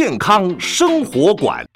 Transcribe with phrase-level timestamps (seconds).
[0.00, 1.66] 健康生活馆。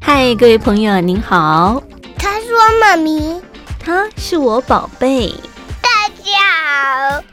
[0.00, 1.82] 嗨，各位朋友，您好。
[2.16, 3.42] 他说：“妈咪，
[3.80, 5.34] 他是我宝贝。”
[5.82, 6.30] 大家
[6.62, 7.24] 好，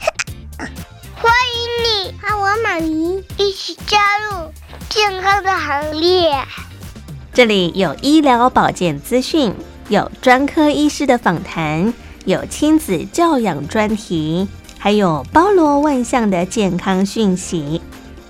[1.21, 4.51] 欢迎你和我妈咪一起加入
[4.89, 6.33] 健康的行列。
[7.31, 9.53] 这里有医疗保健资讯，
[9.89, 11.93] 有专科医师的访谈，
[12.25, 14.47] 有亲子教养专题。
[14.79, 17.79] 还有包罗万象的健康讯息，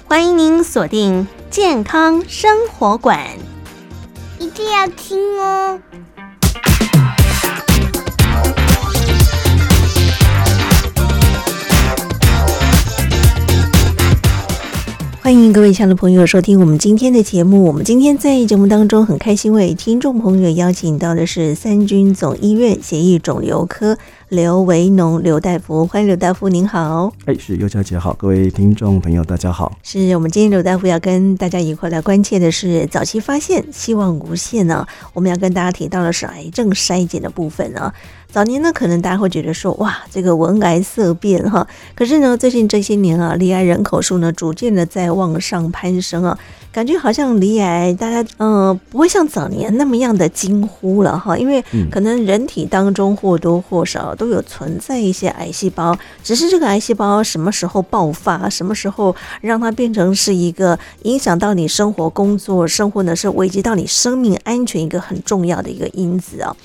[0.09, 3.27] 欢迎您锁定健康生活馆，
[4.39, 5.77] 一定要听哦。
[15.21, 17.65] 欢迎各位亲爱的朋友收听我们今天的节目。
[17.65, 23.97] 我们今天在节目当中很开心为听众朋友邀请到的是三军总医院血液肿瘤科
[24.31, 27.11] 刘维农刘大夫，欢迎刘大夫，您好。
[27.25, 29.77] 哎，是尤小姐好，各位听众朋友大家好。
[29.83, 34.87] 是我们今天刘大夫要跟大家一块来关切的是早期发现，希望无限呢。
[35.11, 37.93] 我们要跟大家提到的是癌症筛检的部分呢。
[38.29, 41.67] 早年呢，可能大家会觉得说，哇，这个闻癌色变哈。
[41.93, 46.39] 可是呢，最近这些年啊，罹癌人口数呢，逐渐的在往上攀升啊，
[46.71, 51.37] 感觉好像离癌，大家嗯、呃，不会像早年那么样的惊呼了哈。
[51.37, 66.55] 因为可能人体当中或多或少都有存在一些癌细胞，只是这个癌细胞什么时候爆发，什么时候让它变成是一个影响到你生活、工作、生活呢，是危及到你生命安全一个很重要的一个因子啊。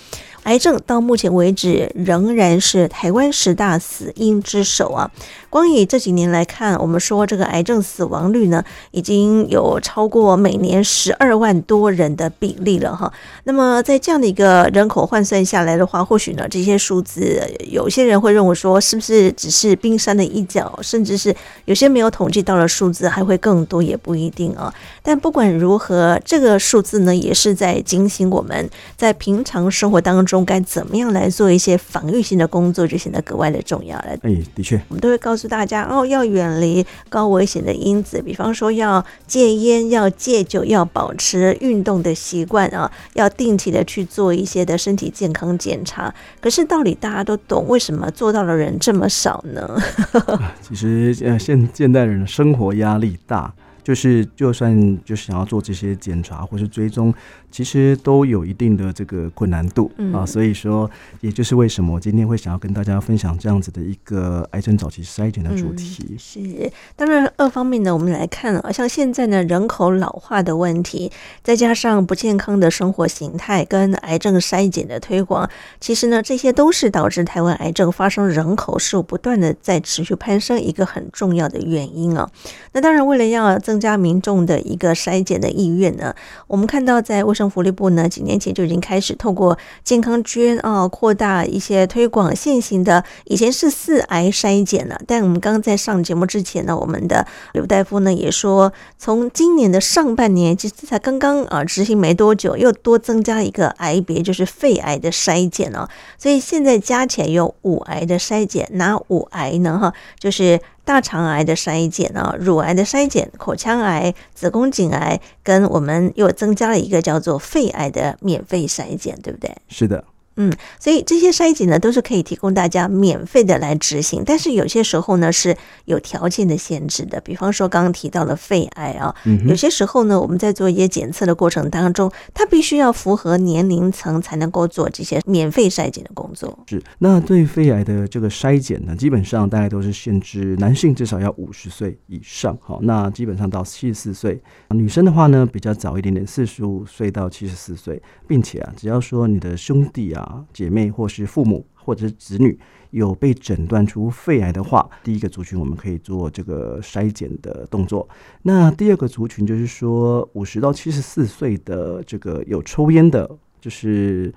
[0.47, 5.11] 癌症到目前为止仍然是台湾十大死因之首啊！
[5.51, 13.13] 光以这几年来看，我们说这个癌症死亡率呢，已经有超过每年十二万多人的比例了哈。
[13.43, 24.73] 那么在这样的一个人口换算下来的话，或许呢这些数字，有些人会认为说，是不是只是冰山的一角，甚至是有些没有统计到的数字还会更多，也不一定啊。
[25.03, 30.36] 但不管如何，这个数字呢，也是在警醒我们在平常生活当中。
[30.45, 34.17] 该怎么样来做一些防御性的工作，就显得格外的重要了。
[34.23, 46.15] 哎，的确，我们都会告诉大家哦，要远离高危险的因子，比方说要戒烟、要戒酒、要保持运动的习惯啊，要定期的去做一些的身体健康检查。
[46.41, 49.79] 可是道理大家都懂，为什么做到的人这么少呢？
[50.61, 53.53] 其实呃，现现代人的生活压力大。
[53.83, 57.15] 就是，就算就是想要做这些检查或是追踪，
[57.57, 60.27] 其实都有一定的这个困难度啊。
[60.27, 60.91] 所以说，
[61.23, 66.05] 也就是为什么我今天会想要跟大家分享这样子的一个癌症早期筛检的主题。
[66.11, 71.11] 嗯、是，当然二方面呢，我们来看啊，像现在呢人口老化的问题，
[71.43, 75.49] 再加上不健康的生活形态跟癌症筛检的推广，
[75.81, 82.29] 其实呢这些都是导致台湾癌症发生人口数不断的在持续攀升一个很重要的原因啊。
[82.73, 86.15] 那当然为了要增增加民众的一个筛检的意愿呢，
[86.47, 93.05] 我们看到在卫生福利部呢，几年前就已经开始透过健康捐啊，扩大一些推广现行的。
[93.25, 105.89] 以前是四癌筛检了，但我们刚刚在上节目之前呢，我们的刘大夫呢也说，从今年的上半年，其实才刚刚啊执行没多久，又多增加一个癌别，就是肺癌的筛检了。
[106.19, 109.79] 所以现在加起来有五癌的筛检，哪五癌呢？
[109.79, 110.61] 哈，就是。
[110.87, 119.51] 大肠癌的筛检啊，乳癌的筛检，口腔癌、子宫颈癌，跟我们又增加了一个叫做肺癌的免费筛检，对不对？
[119.67, 120.05] 是的。
[120.37, 127.19] 嗯，所以这些筛检呢，都是可以提供大家免费的来执行，但是有些时候呢是有条件的限制的。
[127.23, 129.15] 比方说刚刚提到的肺癌啊，
[129.47, 136.59] 有些时候呢我们在做一些检测的过程当中，它必须要符合年龄层才能够做这些免费筛检的工作。
[136.67, 144.39] 是，那对肺癌的这个筛检呢，基本上大概都是限制男性至少要五十岁以上，好，那基本上到七十四岁，
[144.69, 150.25] 女生的话呢比较早一点点，四十五岁到七十四岁，并且啊，只要说你的兄弟啊。
[150.27, 152.59] 啊，姐妹或是父母或者是子女
[152.91, 158.09] 有被诊断出肺癌的话，第一个族群我们可以做这个筛检的动作。
[158.43, 163.29] 那第二个族群就是说，五十到七十四岁的这个有抽烟的，
[163.61, 164.33] 就是。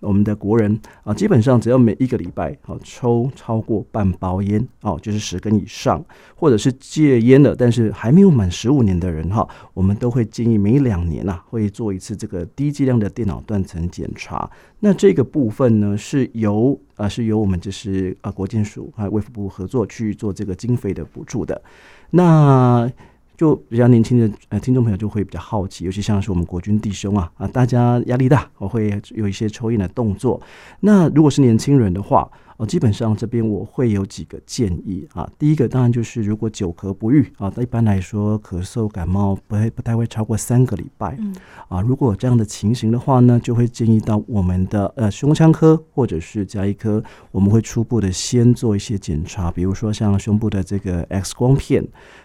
[0.00, 6.04] 我们的国人啊，基本上只要每一个礼拜啊抽超过半包烟哦，就是十根以上，
[6.34, 14.50] 或者是戒烟的，但是还没有满十五年的人哈，我们都会建议每两年呐会做一次这个低剂量的电脑断层检查。
[14.80, 21.62] 那这个部分呢，是由啊是由我们就是啊国健署还有卫福部合作去做这个经费的补助的。
[22.10, 22.90] 那
[23.36, 30.40] 就比较年轻的呃听众朋友就会比较好奇，尤其像是我们国军弟兄啊啊，大家压力大，我会有一些抽烟的动作。
[30.80, 35.28] 那如果是年轻人的话哦，基本上这边我会有几个建议啊。
[35.36, 41.16] 第一个当然就是，如果久咳不愈啊，一般来说咳嗽感冒不会不太会超过三个礼拜。
[41.18, 41.34] 嗯。
[41.66, 47.02] 啊，如果有这样的情形的话呢，就会建议到我们的呃胸腔科或者是加医科，
[47.32, 51.84] 我们会初步的先做一些检查，比如说像胸部的这个 X 光片。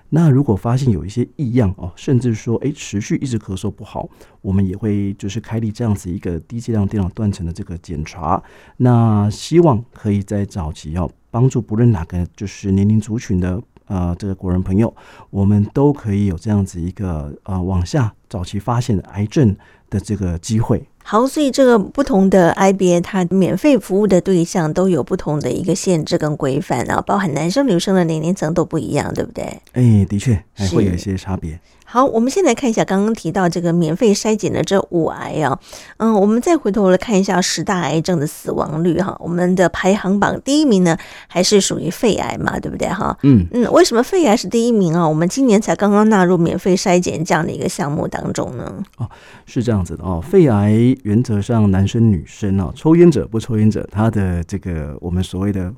[0.09, 4.09] 那如果发现有一些异样哦，甚至说诶持续一直咳嗽不好，
[4.41, 8.41] 我们也会就是开立这样子一个低剂量电脑断层的这个检查。
[8.77, 14.93] 那希望可以在早期要帮助不论哪个就是年龄族群的呃这个国人朋友，
[15.29, 19.55] 我们都可以有这样子一个呃往下早期发现癌症
[19.89, 20.83] 的这个机会。
[21.11, 29.43] 好，所以这个不同的 IBA 它免费服务的对象都有不同的一个限制跟规范啊，包含男生女生的年龄层都不一样，对不对？
[29.73, 31.59] 哎，的确还会有一些差别。
[31.91, 35.59] 好，我们先来看一下刚刚提到这个免费筛检的这五癌啊，
[35.97, 40.95] 嗯，我们再回头来看一下十大癌症的死亡率哈，我们的排行榜第一名呢
[41.27, 43.17] 还是属于肺癌嘛，对不对哈？
[43.23, 45.09] 嗯嗯，为什么肺癌是第一名啊？
[45.09, 48.71] 我们今年才刚刚纳入免费筛检这样的一个项目当中呢？
[48.97, 49.09] 哦，
[49.47, 55.73] 是这样子的哦，肺癌原则上男生女生啊，抽烟者不抽烟者，他的这个我们所谓的。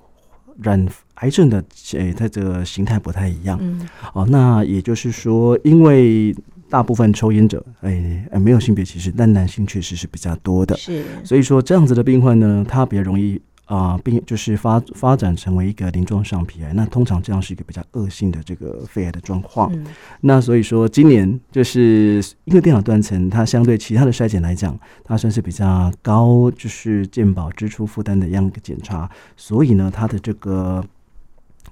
[0.61, 0.85] 染
[1.21, 1.63] 癌症的
[1.93, 3.57] 诶，它这个形态不太一样。
[3.59, 6.35] 嗯，哦，那也就是说，因为
[6.69, 10.77] 大部分抽烟者，哎，没有性别歧视，但男性确实是比较多的。
[10.77, 13.41] 是，所以说这样子的病患呢，他比较容易。
[13.65, 19.71] 啊，病就是发发展成为一个鳞状上皮癌，那通常这样是一个比较恶性的这个肺癌的状况。
[19.73, 19.85] 嗯、
[20.19, 30.83] 那所以说，今年就是因为电脑断层，它相对其他的筛检来讲，它算是比较高，就是健保支出负担的样一个检查，所以呢，它的这个。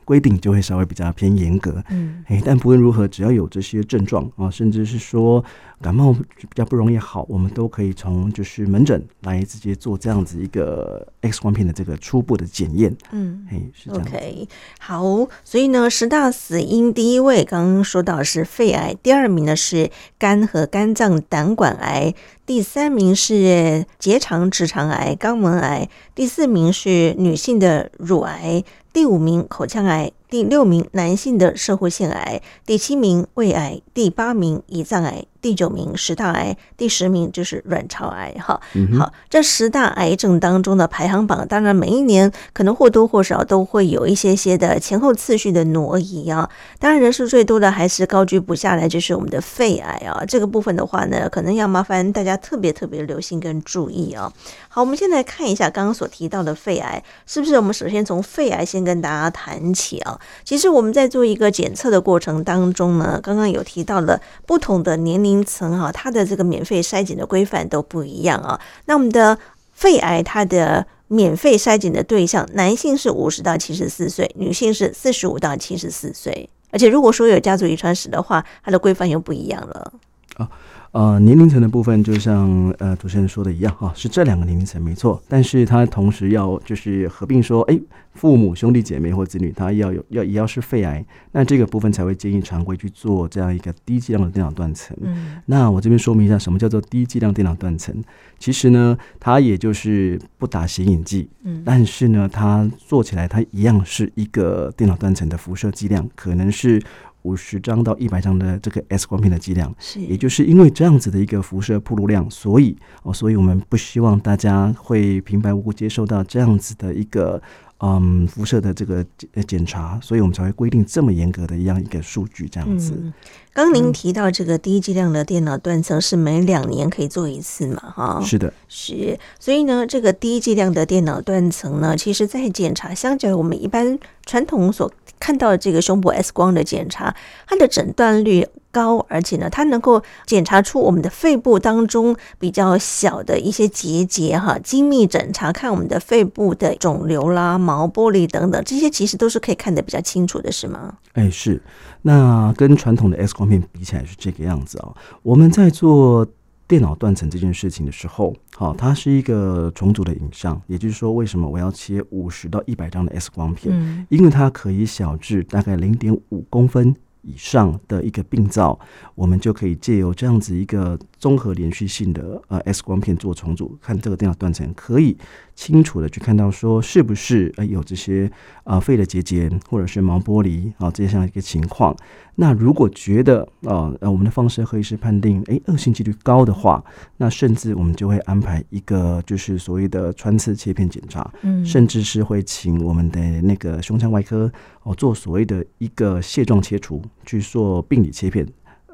[0.10, 5.46] 规定就会稍微比较偏严格，嗯，哎，但不论如何，只要有这些症状啊，甚至是说
[5.80, 14.02] 感冒比较不容易好，我们都可以从就是门诊来直接做这样子一个 X 光片的这个初步的检验，嗯，哎，是这样。
[14.04, 14.48] OK，
[14.80, 22.16] 好，所以呢，十大死因第一位刚刚说到是肺癌，第二名呢是肝和肝脏胆管癌，
[22.48, 28.64] 第三名是结肠直肠癌、肛门癌，第四名是女性的乳癌。
[29.00, 35.26] 第五名口腔癌，第六名男性的社会腺癌，第七名胃癌，第八名胰脏癌。
[35.42, 38.36] 第九名食道癌，第十名就是卵巢癌。
[38.46, 38.60] 哈，
[38.98, 46.50] 好，这十大癌症当中的排行榜，当然每一年可能或多或少都会有一些些的前后次序的挪移啊。
[46.78, 50.26] 当然，人数最多的还是高居不下来，就是我们的肺癌啊。
[50.26, 54.30] 这个部分的话呢，可能要麻烦大家特别特别留心跟注意啊。
[54.68, 57.56] 好，我们先来看一下刚刚所提到的肺癌，是不是？
[57.56, 60.19] 我们首先从肺癌先跟大家谈起啊。
[60.44, 65.40] 其实我们在做一个检测的过程当中呢，刚刚有提到了不同的年龄。
[65.50, 68.60] 层哈，它的这个免费筛检的规范都不一样啊。
[68.86, 69.38] 那我们的
[69.72, 76.50] 肺癌，它的免费筛检的对象，男性是五十到七十四岁，女性是四十五到七十四岁。
[76.72, 79.92] 而且如果说有家族遗传史的话，它的规范又不一样了。
[80.36, 80.48] 啊，
[80.92, 87.80] 呃，年龄层的部分，就像呃主持人说的一样哈，是这两个年龄层没错，但是它同时要就是合并说，哎。
[88.16, 94.98] 父母、兄弟姐妹或子女，他要有要也要是肺癌，那这个部分才会建议常规去做这样一个低剂量的电脑断层。
[95.00, 97.96] 嗯，那我这边说明一下，什么叫做低剂量电脑断层？
[98.38, 106.82] 其实呢，它也就是不打显影剂，嗯，但是呢，它做起来它一样是一个电脑断层的辐射剂量，可能是
[107.24, 109.74] 五十张到一百张的这个 X 光片的剂量。
[109.80, 117.42] 是，也就是因为这样子的一个辐射暴露量，所以哦，所以我们不希望大家会平白无故接受到这样子的一个。
[117.82, 119.06] 嗯，辐射的这个
[119.48, 122.92] 检查，所以我们才会规定这么严格的一样一个数据这样子。
[122.94, 123.14] 嗯，
[123.54, 127.80] 刚您提到这个低剂量的电脑断层是每两年可以做一次嘛？
[127.96, 129.18] 哈，是的，是。
[129.40, 137.16] 所以呢，这个低剂量的电脑断层呢，其实在检查，相较于我们一般传统所看到这个胸部 X 光的检查，
[137.48, 150.96] 它的诊断率高，而且呢，它能够检查出我们的肺部当中比较小的一些结节哈，精密诊查看我们的肺部的肿瘤啦、毛玻璃等等，这些其实都是可以看得比较清楚的，是吗？
[151.14, 151.62] 哎，是。
[152.02, 154.88] 那跟传统的 X 光片比起来是这个样子啊。
[155.22, 156.26] 我们在做
[156.70, 163.76] 电脑断层这件事情的时候，好，它是一个重组的影像，也就是说，为什么我要切五十到一百张的 X 光片？
[163.76, 166.96] 嗯，因为它可以小至大概零点五公分。
[167.22, 168.80] 以上的一个病灶，
[169.14, 175.18] 我们就可以借由这样子一个综合连续性的呃 X 光片做重组，看这个电脑断层可以
[175.60, 178.32] 清楚的去看到说是不是呃有这些
[178.64, 181.94] 啊肺的结节或者是毛玻璃啊这样一个情况。
[182.36, 186.82] 那如果觉得啊呃我们的放射科医师判定诶恶性几率高的话，
[187.18, 194.50] 那甚至我们就会安排一个就是所谓的穿刺切片检查，嗯，甚至是会请我们的那个胸腔外科
[194.84, 198.48] 哦做所谓的一个蟹状切除去做病理切片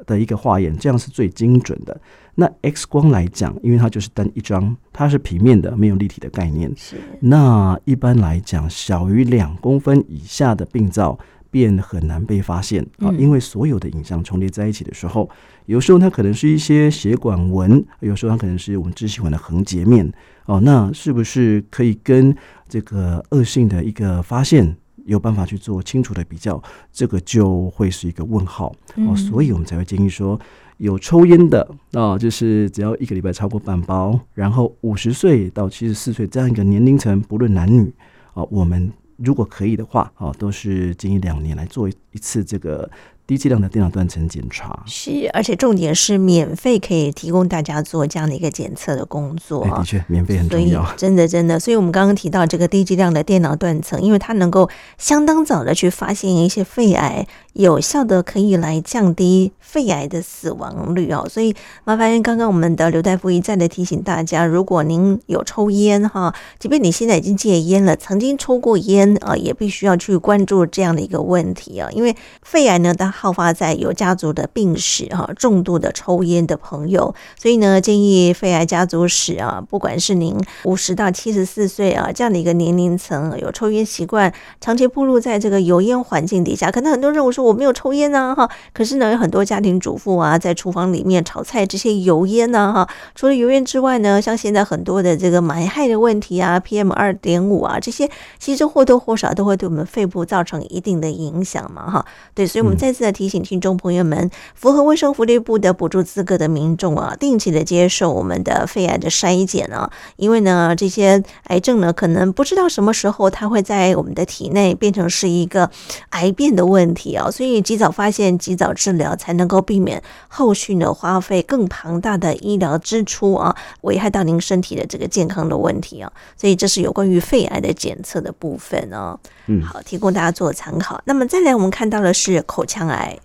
[0.08, 2.02] 的一个化验，这样是最精准的。
[2.36, 6.70] 那 X 光来讲，因为它就是单一张，它是平面的，没有立体的概念。
[6.76, 6.98] 是。
[7.22, 11.18] 那一般来讲，小于两公分以下的病灶
[11.50, 15.30] 便很难被发现啊，因为所有的影像重叠在一起的时候，
[15.66, 20.12] 有时候它可能是一些血管纹，有时候它可能是我们支气管的横截面
[20.46, 20.60] 哦。
[20.60, 22.36] 那是不是可以跟
[22.68, 24.76] 这个恶性的一个发现
[25.06, 26.62] 有办法去做清楚的比较？
[26.92, 28.76] 这个就会是一个问号
[29.08, 29.16] 哦。
[29.16, 30.38] 所以我们才会建议说。
[30.78, 37.94] 有抽烟的啊，就是只要一个礼拜超过半包，然后五十岁到七十四岁这样一个年龄层，不论男女
[38.34, 42.90] 啊，我们如果可以的话啊，都是建议两年来做一次这个。
[43.28, 49.64] 低剂量的电脑断层检查是，而且重点是免费可以提供大家做这样的一个检测的工作。
[49.64, 50.86] 哎、的确，免费很重要。
[50.96, 51.60] 真的，真的。
[51.60, 61.28] 所以我们刚刚提到这个低剂量的电脑断层，因为它能够相当早的去发现一些肺癌，有效的可以来降低肺癌的死亡率哦。
[61.28, 103.36] 所以麻烦刚刚我们的刘大夫一再的提醒大家，如果您有抽烟哈，即便你现在已经戒烟了，曾经抽过烟啊，也必须要去关注这样的一个问题啊，因为肺癌呢，它好发在有家族的病史哈，重度的抽烟的朋友，所以呢，建议肺癌家族史啊，不管是您五十到七十四岁啊这样的一个年龄层，有抽烟习惯，长期暴露在这个油烟环境底下，可能很多人我说我没有抽烟啊哈，可是呢，有很多家庭主妇啊，在厨房里面炒菜这些油烟呐哈，除了油烟之外呢，像现在很多的这个霾害的问题啊，PM 二点五啊这些，其实或多或少都会对我们肺部造成一定的影响嘛哈，对，所以我们再次的提醒。
[103.46, 115.70] 听众朋友们，符合卫生福利部的补助资格的民众啊，定期的接受我们的肺癌的筛检啊，因为呢，这些癌症呢，可能不知道什么时候它会在我们的体内变成是一个
[116.10, 126.12] 癌变的问题啊，所以及早发现、及早治疗，才能够避免后续呢花费更庞大的医疗支出啊，危害到您身体的这个健康的问题啊。
[126.36, 129.20] 所以这是有关于肺癌的检测的部分哦。
[129.48, 131.02] 嗯，好，提供大家做参考。
[131.06, 133.18] 那么再来，我们看到的是口腔癌。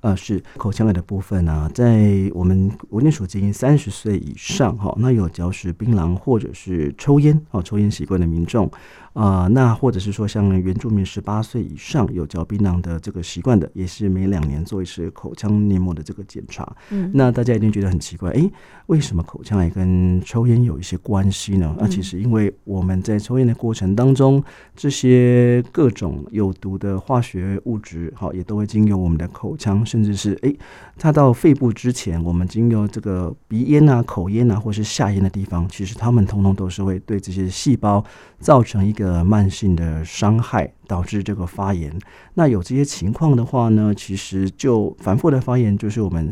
[0.00, 8.68] 呃，是口腔癌的部分呢、啊，在我们国内所建议三十岁以上哈，那有嚼食槟榔或者是抽烟哦，抽烟习惯的民众。
[9.14, 16.66] 啊、呃，那或者是说，像原住民十八岁以上有嚼槟榔的这个习惯的，也是每两年做一次口腔黏膜的这个检查。
[16.88, 18.50] 嗯，那大家一定觉得很奇怪，诶，
[18.86, 21.76] 为什么口腔癌跟抽烟有一些关系呢？
[21.78, 24.42] 那、其实因为我们在抽烟的过程当中，
[24.74, 30.56] 这些各种有毒的化学物质，好，也都会经由我们的口腔，甚至是诶，
[30.96, 38.02] 它到肺部之前，我们经由这个鼻咽啊、口咽啊，或是下咽的地方，其实它们通通都是会对这些细胞
[38.40, 39.01] 造成一个。
[39.02, 41.92] 的慢性的伤害导致这个发炎，
[42.34, 46.28] 那有这些情况的话呢，其实就反复的发炎就是我们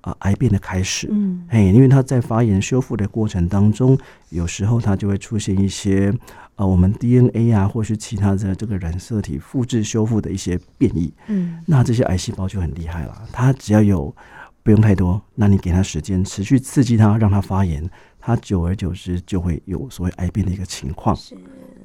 [0.00, 1.08] 啊、呃、癌变的开始。
[1.10, 3.98] 嗯，嘿，因为它在发炎修复的过程当中，
[4.30, 6.12] 有时候它就会出现一些
[6.56, 11.12] 呃我们 DNA 啊，或是其他的这个染色体复制修复的一些变异。
[11.26, 14.14] 嗯，那这些癌细胞就很厉害了，它只要有
[14.62, 17.88] 不用太多，那你给它时间，持续刺激它，让它发炎，
[18.18, 21.14] 它久而久之就会有所谓癌变的一个情况。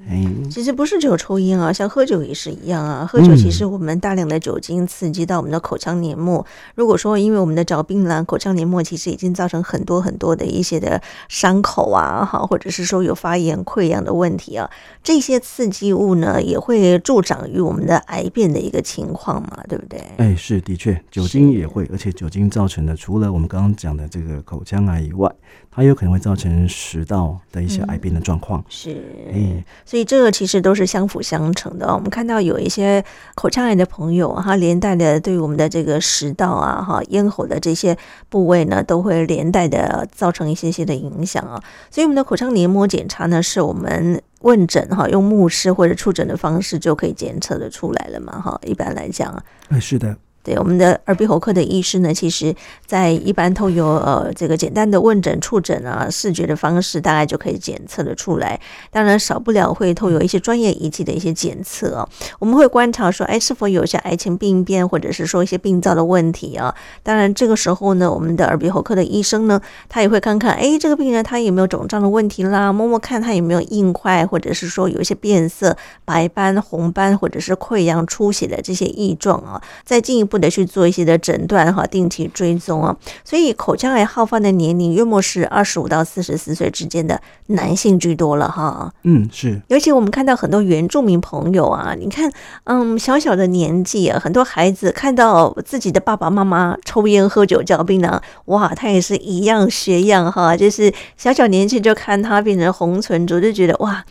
[0.09, 0.49] 是。
[0.49, 3.05] 其实不是只有抽烟啊，像喝酒也是一样啊。
[3.05, 6.45] 喝酒其实我们大量的酒精刺激到我们的口腔黏膜。
[6.75, 14.69] 如果说因为我们的嚼槟榔，口腔黏膜其实已经造成很多很多的一些的伤口啊，哈，或者是说有发炎溃疡的问题啊，
[15.03, 20.01] 这些刺激物呢也会助长于我们的癌变的一个情况嘛，对不对？
[20.17, 25.31] 哎，是的确，酒精也会，而且酒精造成的除了我们刚刚讲的这个口腔癌以外，
[25.69, 28.63] 它有可能会造成食道的一些癌变的状况。
[28.67, 28.97] 是，
[29.31, 29.98] 哎，所以。
[30.03, 31.93] 这个其实都是相辅相成的。
[31.93, 33.03] 我们看到有一些
[33.35, 37.97] 口腔癌的朋友，哈，连带的对我们的这个食道啊，哈，咽喉的这些
[38.29, 41.61] 部位呢，都会连带的造成一些些的影响啊。
[41.89, 48.59] 所以，我们的口腔黏膜检查呢，是我们问诊哈，用目视或者触诊的方式就可以检测的出来了嘛，哈。
[48.65, 50.15] 一般来讲，哎，是的。
[50.49, 52.55] 对，我们的耳鼻喉科的医师呢，其实
[52.87, 58.59] 在一般透过呃这个简单的问诊、触诊啊、视觉的方式，大概就可以检测的出来。
[58.89, 62.09] 当然少不了会透过一些专业仪器的一些检测哦。
[62.39, 66.73] 我们会观察说，哎，是否有些癌前病变，或者是说一些病灶的问题啊？
[67.03, 82.95] 当然这个时候呢，我们的耳鼻喉科的医生呢，他也会看看，哎，这个病人他有没有肿胀的问题啦，摸摸看他有没有硬块，或者是说有一些变色、白斑、红斑，或者是溃疡、出血的这些异状啊，再进一步的去做一些的诊断哈，定期追踪啊。
[83.23, 88.91] 所以口腔癌好发的年龄约莫是二十五到四十四岁之间的男性居多了哈。
[89.03, 89.61] 嗯，是。
[89.67, 92.31] 尤其我们看到很多原住民朋友啊，你看，
[92.63, 104.03] 嗯，小小的年纪啊，很多孩子看到自己的爸爸妈妈抽烟喝酒嚼槟榔，哇，他也是一样学样哈，就是小小年纪就看他变成红唇族，就觉得哇，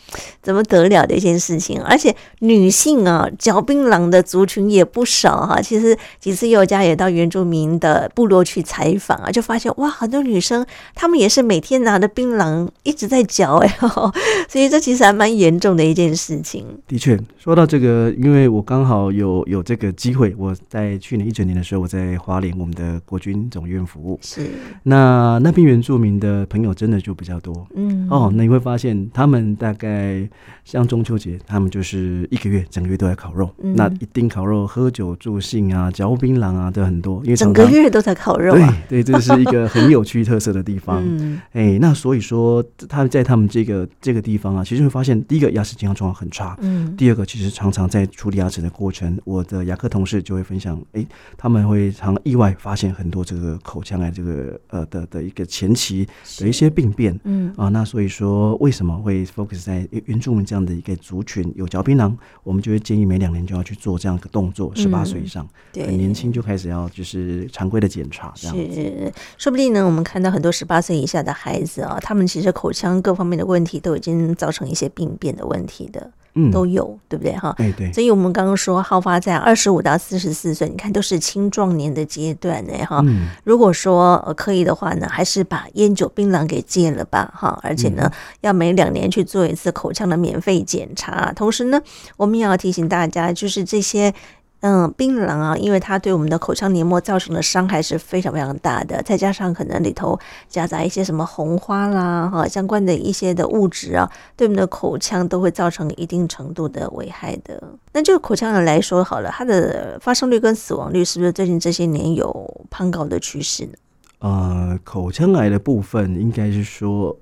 [0.43, 1.81] 怎么得了的一件事情。
[1.83, 5.61] 而且女性啊，嚼槟榔的族群也不少哈。
[5.61, 13.79] 其实几次佑家也到原住民的部落去采访啊，就发现哇，很多女生她们也是每天拿着槟榔一直在嚼哎，
[14.49, 16.65] 所以这其实还蛮严重的一件事情。
[16.87, 24.49] 的确，说到这个，因为我刚好有有这个机会，我在去年一整年的时候，我在花莲我们的国军总院服务，是。
[24.83, 28.09] 那那边原住民的朋友真的就比较多，嗯。
[28.11, 30.29] 哦，那你会发现他们大概
[30.65, 51.05] 像中秋节，他们就是一个月整个月都在烤肉，嗯、那一定烤肉、喝酒助兴啊、嚼槟榔啊都很多，因为整个月都在烤肉、啊，对对，这是一个很有趣特色的地方，嗯，哎，那所以说他在他们这个这个地方啊，其实会发现，第一个牙齿健康状况很差，嗯，第二个其实常常在处理牙齿的过程，我的牙科同事就会分享，哎，
[51.37, 56.07] 他们会常意外发现很多这个口腔癌这个呃的的一个前期
[56.39, 57.53] 的一些病变，嗯。
[57.57, 62.15] 啊，那所以说为什么会 focus 在原住民这样的一个族群有嚼槟榔，
[62.45, 76.11] 我们就会建议每两年就要去做这样一个动作，十八岁以上，嗯、对，很年轻就开始要就是常规的检查，这样是，说不定呢，我们看到很多十八岁以下的孩子啊，他们其实口腔各方面的问题都已经造成一些病变的问题的。
[76.35, 77.53] 嗯，都有，对不对哈？
[77.59, 77.91] 哎，对。
[77.91, 83.01] 所以我们刚刚说，好发在二十五到四十四岁，你看都是青壮年的阶段呢，哈。
[83.07, 83.31] 嗯。
[83.43, 87.59] 如果说可以的话呢，还是把烟酒槟榔给戒了吧，哈。
[87.63, 91.33] 而且呢，嗯、要每两年去做一次口腔的免费检查。
[91.33, 91.81] 同时呢，
[92.19, 94.15] 我们也要提醒大家，就是这些。
[94.61, 107.63] 嗯，槟榔啊，因为它对我们的口腔黏膜造成的伤害是非常非常大的，再加上可能里头夹杂一些什么红花啦，哈，相关的一些的物质啊，对我们的口腔都会造成一定程度的危害的。
[107.93, 113.73] 那就口腔癌来说好了，它的发生率跟死亡率是不是最近这些年有攀高的趋势呢？
[114.19, 117.17] 呃，口腔癌的部分应该是说。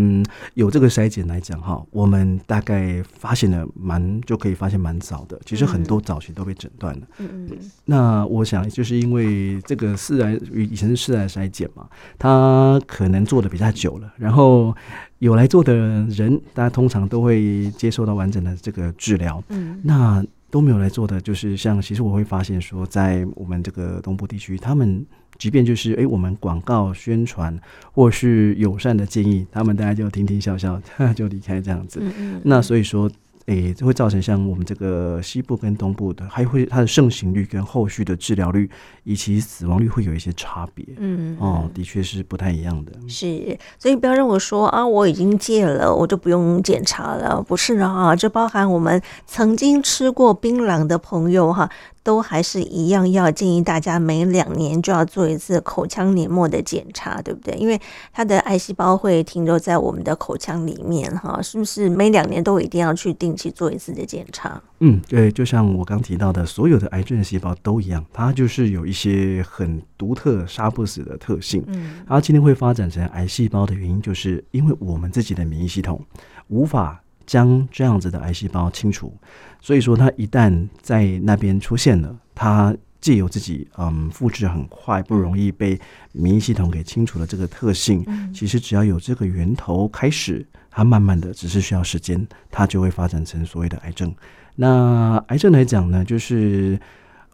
[0.00, 5.40] 嗯，有这个筛检来讲哈，我们大概发现的蛮就可以发现蛮早的。
[5.44, 7.06] 其实很多早期都被诊断了。
[7.18, 7.58] 嗯嗯。
[7.84, 14.72] 那我想就是因为这个四癌以前是四癌筛检嘛，他可能做的比较久了，然后
[15.18, 19.42] 有来做的人，大家通常都会接受到完整的这个治疗。
[19.48, 19.80] 嗯。
[19.82, 25.04] 那都没有来做的，就是像其实我会发现说，在我们这个东部地区，他们。
[25.38, 27.56] 即便就是哎，我们广告宣传
[27.92, 30.82] 或是友善的建议，他们大家就听听笑笑
[31.14, 32.00] 就离开这样子。
[32.02, 32.40] 嗯嗯。
[32.44, 33.08] 那所以说，
[33.48, 38.68] 哎，这会造成像我们这个西部跟东部的，还会它的盛行率跟后续的治疗率
[39.04, 40.84] 以及死亡率会有一些差别。
[40.98, 41.36] 嗯，嗯。
[41.40, 42.92] 哦，的确是不太一样的。
[43.08, 47.42] 是，所以不要认为说啊，我已经戒了，我就不用检查了。
[47.42, 51.70] 不是啊，这包含我们曾经吃过槟榔的朋友哈。
[52.02, 57.54] 都还是一样，要建议大家每两年就要做一次口腔黏膜的检查，对不对？
[57.56, 57.78] 因为
[58.12, 64.60] 它的癌细胞会停留在我们的口腔里面，哈，是不是每两年都一定要去定期做一次的检查？
[64.80, 71.62] 嗯，对，就像我刚提到的，所有的癌症细胞都一样，它就是有一些很独特、杀不死的特性。
[71.66, 76.00] 嗯，它今天会发展成癌细胞的原因，就是因为我们自己的免疫系统
[76.48, 77.02] 无法。
[77.28, 79.12] 将这样子的癌细胞清除，
[79.60, 85.78] 所以说它一旦在那边出现了，它既有自己嗯复制很快，不容易被
[86.12, 94.10] 免疫系统给清除的这个特性，其实只要有这个源头开始，它慢慢的只是需要时间，它就会发展成所谓的癌症。
[94.56, 96.80] 那癌症来讲呢，就是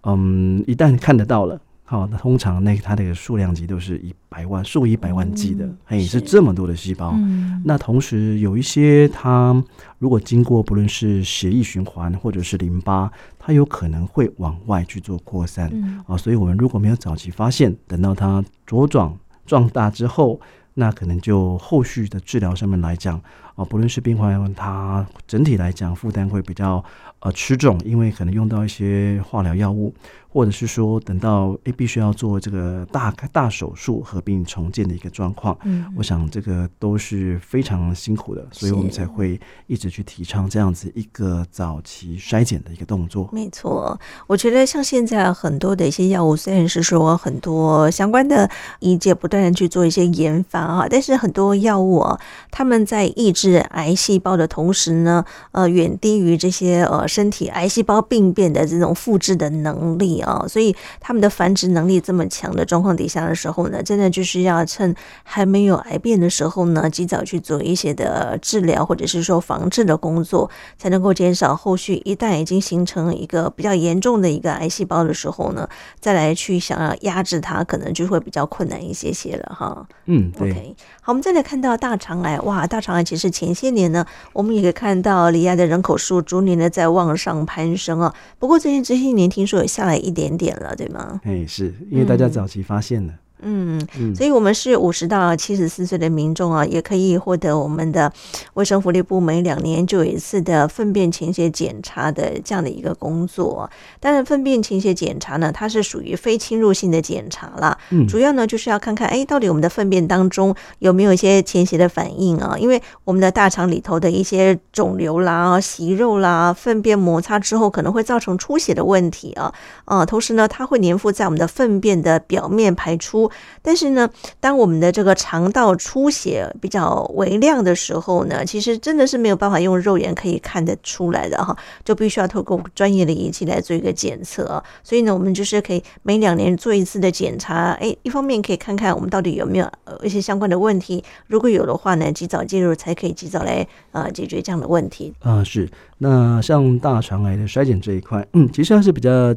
[0.02, 1.60] 嗯一旦看得到了。
[1.86, 7.12] 好，那通常那它的数量级都是一百万、数以百万计的，嘿、嗯，是这么多的细胞。
[7.14, 9.54] 嗯、那同时有一些它
[9.98, 15.70] 如果经过不论是血液循环或者是淋巴，它有可能会往外去做扩散。
[15.74, 20.40] 嗯、啊，所以我们如果没有早期发现，等到它茁壮壮大之后，
[20.72, 23.20] 那可能就后续的治疗上面来讲，
[23.54, 26.84] 哦，不论是病患，他整体来讲负担会比较
[27.20, 29.94] 呃吃重，因为可能用到一些化疗药物。
[30.34, 43.28] 或者是说，等到诶、欸、必须要做这个大大手术合并重建的一个状况，嗯，我想这个都是非常辛苦的，所以我们才会一直去提倡这样子一个早期筛检的一个动作。
[43.30, 52.18] 没错，我觉得像现在很多的一些药物，虽然是说很多相关的医界不断的去做一些研发啊，但是很多药物啊，
[52.50, 60.20] 他们在抑制癌细胞的同时呢，呃，远低于这些呃身体癌细胞病变的这种复制的能力。
[60.20, 75.68] 啊，所以他们的繁殖能力这么强的状况底下的时候呢，真的就是要趁还没有癌变的时候呢，及早去做一些的治疗，或者是说防治的工作，才能够减少后续一旦已经形成一个比较严重的一个癌细胞的时候呢，
[76.00, 79.86] 再来去想要压制它，可能就会比较困难一些些了哈。
[80.06, 80.52] 嗯，对。
[80.52, 80.74] Okay.
[81.02, 88.14] 好，我们再来看到大肠癌，哇，大肠癌其实前些年呢，我们也可以看到离岸的人口数逐年的在往上攀升啊。
[88.38, 91.20] 不过最近这些年听说有下来一点点了，对吗？
[91.24, 93.12] 哎，是因为大家早期发现了。
[93.12, 93.78] 嗯嗯，
[94.16, 98.10] 所以，我们是五十到七十四岁的民众啊，也可以获得我们的
[98.54, 103.70] 卫生福利部每两年就有一次的粪便潜血检查的这样的一个工作。
[104.00, 107.76] 当然，粪便潜血检查呢，它是属于非侵入性的检查啦。
[107.90, 112.56] 嗯，主要呢就是要看看，哎，到底我们的粪便当中有没有一些潜血的反应啊？
[112.58, 119.52] 因为我们的大肠里头的一些肿瘤啦、息肉啦、粪便摩擦之后，可能会造成出血的问题啊。
[119.84, 123.30] 啊，同时呢，它会粘附在我们的粪便的表面排出。
[123.62, 124.08] 但是呢，
[124.40, 134.62] 当我们的这个肠道出血比较微量的时候呢，其实真的是没有办法用肉眼可以看得出来的哈，就必须要透过专业的仪器来做一个检测。
[134.82, 139.70] 所以呢，我们就是可以每两年做一次的检查，哎，一方面可以看看我们到底有没有
[140.02, 145.14] 一些相关的问题，如果有的话呢，及早介入才可以及早来呃解决这样的问题。
[145.20, 145.68] 啊，是。
[145.98, 149.34] 那像大肠癌的筛检这一块，嗯，其实还是比较。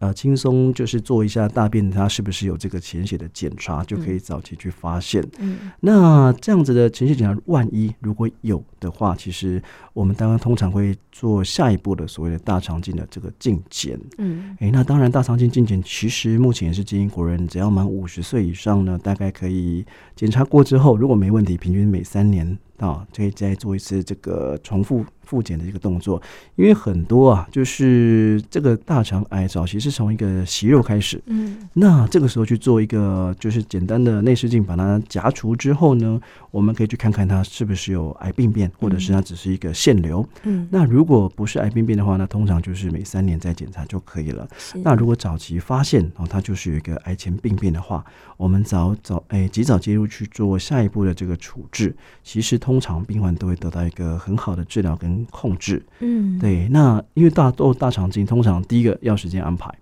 [0.00, 5.22] 呃，轻松就是做一下大便，它是不是有这个潜血的检查，就可以早期去发现。
[5.38, 14.00] 嗯，那这样子的潜血检查，万一如果有的话，其实我们当然通常会做下一步的所谓的大肠镜的这个镜检。
[14.16, 19.84] 嗯，诶、欸，那当然大肠镜镜检其实目前也是建议国人只要满五十岁以上呢，大概可以
[20.16, 25.04] 检查过之后，如果没问题，平均每三年啊，可以再做一次这个重复。
[25.30, 26.20] 复检的一个动作，
[26.56, 44.48] 因为很多啊，就是这个大肠癌早期是从一个息肉开始，嗯，那这个时候去做一个就是简单的内视镜，把它夹除之后呢，我们可以去看看它是不是有癌病变，或者是它只是一个腺瘤，嗯，那如果不是癌病变的话，那通常就是每三年再检查就可以了。
[44.82, 48.04] 那如果早期发现哦，它就是有一个癌前病变的话，
[48.36, 59.72] 我们早早哎及早介入去做下一步的这个处置，其实通常病患都会得到一个很好的治疗跟控制，嗯，对，那因为大多大肠镜，通常第一个要时间安排，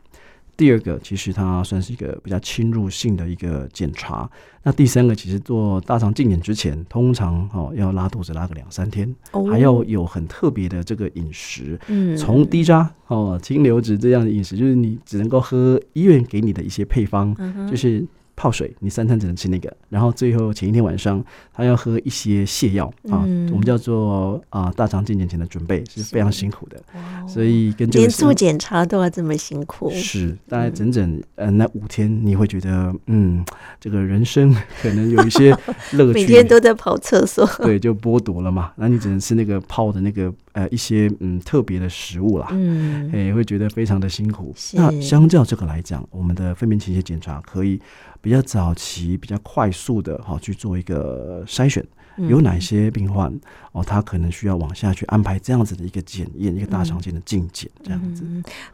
[0.59, 4.29] 第二个其实它算是一个比较侵入性的一个检查，
[4.65, 18.05] 那第三个其实做大肠镜检之前，通常哦要拉肚子拉个两三天，哦，还要有很特别的这个饮食，嗯，从低渣哦清流质这样的饮食，就是你只能够喝医院给你的一些配方，嗯，就是。
[18.39, 21.23] 泡水，你三餐只能吃那个，然后最后前一天晚上
[21.53, 26.81] 他要喝一些泻药啊，我们叫做啊大肠镜检前的准备是非常辛苦的，
[27.27, 33.45] 所以跟这个连做检查都要这么辛苦，是大概整整呃那五天你会觉得嗯
[33.81, 35.51] 这个人生可能有一些
[35.95, 44.55] 乐趣，每天都在跑厕所， 对，就剥夺了嘛，那你只能吃那个泡的那个呃一些嗯特别的食物啦，嗯，哎会觉得非常的辛苦。
[44.75, 47.81] 那相较这个来讲，我们的粪便潜血检查可以。
[48.21, 51.85] 比较早期、比较快速的哈去做一个筛选，
[52.17, 53.33] 有哪些病患
[53.73, 58.25] 哦，他可能需要往下去安排这样子的一个检验，一个大肠镜的镜检这样子。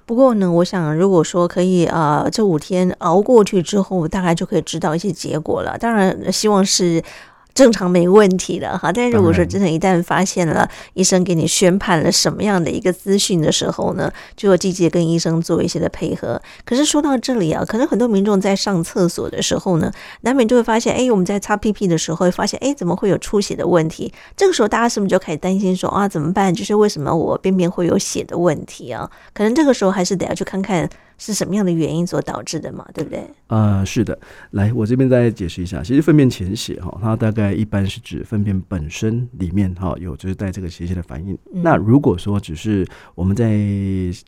[0.06, 5.76] 不过呢，我想如果说可以啊，这五天熬过去之后，大概就可以知道一些结果了。
[5.78, 7.02] 当然，希望是。
[7.54, 16.40] 正常没问题的哈，但如果说真的，一旦发现了医生给你宣判了什么样的一个资讯的时候呢，就要积极跟医生做一些的配合。
[16.64, 24.12] 可是说到这里啊，可能很多民众在上厕所的时候呢，难免就会发现，哎，我们在擦屁屁的时候会发现，哎，怎么会有出血的问题？
[24.36, 26.52] 这个时候大家是不是就开始担心说啊，怎么办？
[26.52, 29.08] 就是为什么我便便会有血的问题啊？
[29.32, 30.88] 可能这个时候还是得要去看看
[31.18, 32.86] 是什么样的原因所导致的嘛？
[32.92, 33.20] 对不对？
[33.46, 34.18] 啊、呃，是的。
[34.50, 41.34] 来，我这边再解释一下，其实粪便潜血哈，它大概一般是指粪便本身里面哈有就是带这个潜血的反应。
[41.52, 43.58] 嗯、那如果说只是我们在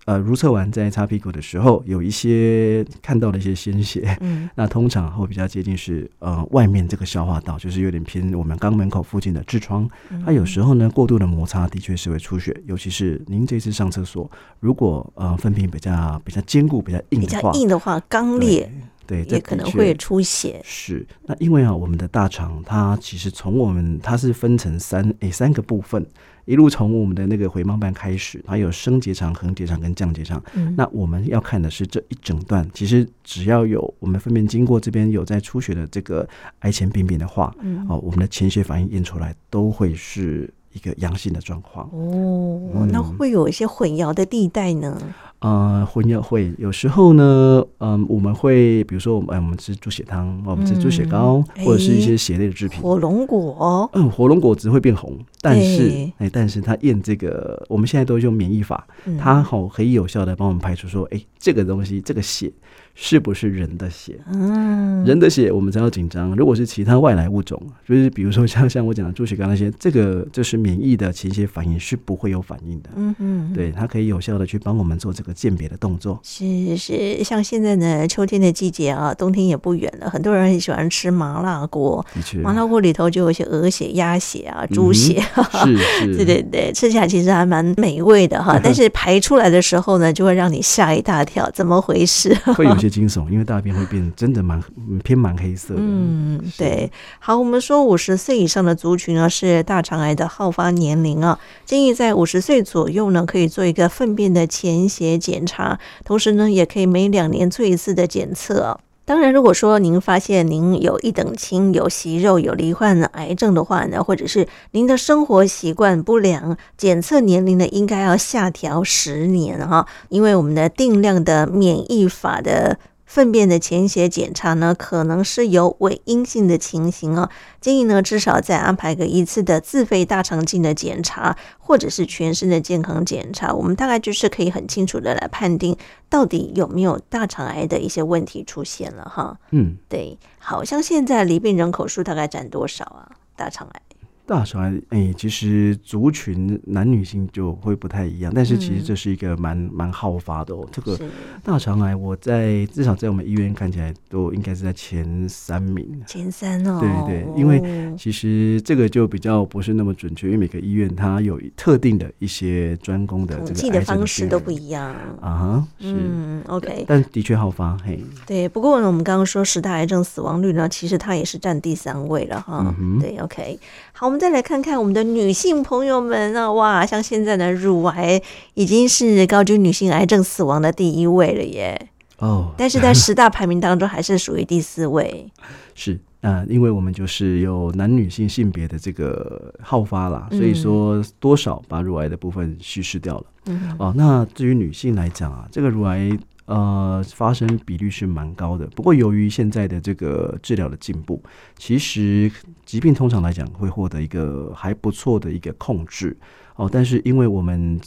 [0.05, 9.89] 呃如厕完在擦屁股的时候有一些看到的一些鲜血，嗯， 那通常会比较接近是呃外面这个消化道，就是有点偏我们肛门口附近的痔疮。
[10.25, 16.76] 它有时候呢过度的摩擦的确是会出血，尤其是您这次上厕所，如果呃粪便比较比较坚固。
[16.81, 18.71] 比较硬的话，比较硬的话，刚烈，
[19.07, 20.61] 对，也可能会出血。
[20.65, 26.05] 是，那因为啊，我们的大肠它其实从我们它是分成三诶、欸、三个部分，
[26.45, 30.43] 一路从我们的那个回盲瓣开始，它有升结肠、横结肠跟降结肠。
[30.55, 36.29] 嗯，那我们要看的是这一整段，其实只要有我们粪便经过这边有在出血的这个
[36.61, 41.87] 癌前病变的话，嗯，哦，我们的潜血反应验出来都会是一个阳性的状况。
[41.93, 45.01] 哦，嗯、那会有一些混淆的地带呢？
[45.41, 52.81] 呃，婚宴会有时候呢，嗯、呃，我们会比如说，我们、哎、我们吃猪血汤，我们吃猪血糕，嗯、或者是一些血类的制品。
[52.81, 62.53] 火龙果，嗯，火龙果只会变红，但是哎、欸，但是它验这个，我们现在都用免疫法，嗯、它好可以有效的帮我们排除说，哎、欸，这个东西，这个血。
[62.99, 64.19] 是不是人的血？
[64.33, 66.35] 嗯，人的血我们才要紧张。
[66.35, 72.89] 如果是其他外来物种，就是比如说像像我讲的猪血糕那些，这个就是免疫的前些反应是不会有反应的。
[72.97, 76.19] 嗯嗯，对，它可以有效的去帮我们做这个鉴别的动作。
[76.25, 82.05] 是是，像现在呢，秋天的季节啊，冬天也不远了，很多人很喜欢吃麻辣锅。
[82.43, 88.59] 麻辣锅里头就有一些鹅血、鸭血啊、猪血，嗯、是是，对对对，吃起来其实还蛮美味的哈。
[88.65, 92.35] 但是排出来的时候呢，就会让你吓一大跳，怎么回事？
[92.57, 92.91] 会有些。
[92.97, 94.59] 惊悚，因为大便会变真的蛮
[95.05, 95.81] 偏蛮黑色的。
[95.81, 96.91] 嗯，对。
[97.19, 108.79] 好，我们说五十岁以上的族群呢，是大肠癌的好发年龄啊，建议在五十岁左右呢，可以做一个粪便的潜血检查，同时呢，也可以每两年做一次的检测。
[109.05, 122.79] 当然，如果说您发现您有一等亲、有息肉、有罹患癌症的话呢，或者是您的生活习惯不良，检测年龄呢应该要下调十年哈，因为我们的定量的免疫法的。
[123.17, 127.31] 粪便的潜血检查呢，可能是有伪阴性的情形哦。
[127.63, 133.55] 建议呢，至少再安排个一次的自费大肠镜的检查，或者是全身的健康检查。
[133.55, 135.75] 我们大概就是可以很清楚的来判定
[136.11, 139.39] 到底有没有大肠癌的一些问题出现了哈。
[139.51, 143.09] 嗯，对，好像现在离病人口数大概占多少啊？
[143.35, 143.81] 大肠癌？
[144.27, 150.67] 大肠癌，哎、欸，其实族群男女性就会不太一样，但是其实这是一个蛮蛮好发的哦。
[150.73, 150.99] 这个
[151.45, 156.03] 大肠癌，我在至少在我们医院看起来都应该是在前三名。
[156.07, 165.65] 前三哦，对对对，因为其实这个就比较不是那么准确，因为每个医院它有特定的一些专攻的这个统计的方式都不一样啊。
[165.79, 167.77] 是嗯，OK，但的确好发。
[167.85, 172.75] 嘿，对，不过呢，我们刚刚说十大癌症死亡率呢，其实它也是占第三位了哈。
[172.81, 173.59] 嗯，对，OK，
[173.93, 174.21] 好，我们。
[174.21, 178.21] 再来看看我们的女性朋友们啊，哇，像现在的乳癌
[178.55, 181.89] 已经是高居女性癌症死亡的第一位了耶。
[182.19, 185.31] 哦， 但是在十大排名当中还是属于第四位。
[185.77, 193.25] 是啊，呃，因为我们就是有男女性性别的这个好发啦，所以说多少把乳癌的部分稀释掉了。
[193.45, 196.19] 嗯，哦，那至于女性来讲啊，这个乳癌。
[196.47, 201.23] 呃，发生比率是蛮高的，不过由于现在的这个治疗的进步，
[201.57, 202.31] 其实
[202.65, 206.17] 疾病通常来讲会获得一个还不错的一个控制
[206.55, 206.69] 哦。
[206.73, 207.81] 但是因为我们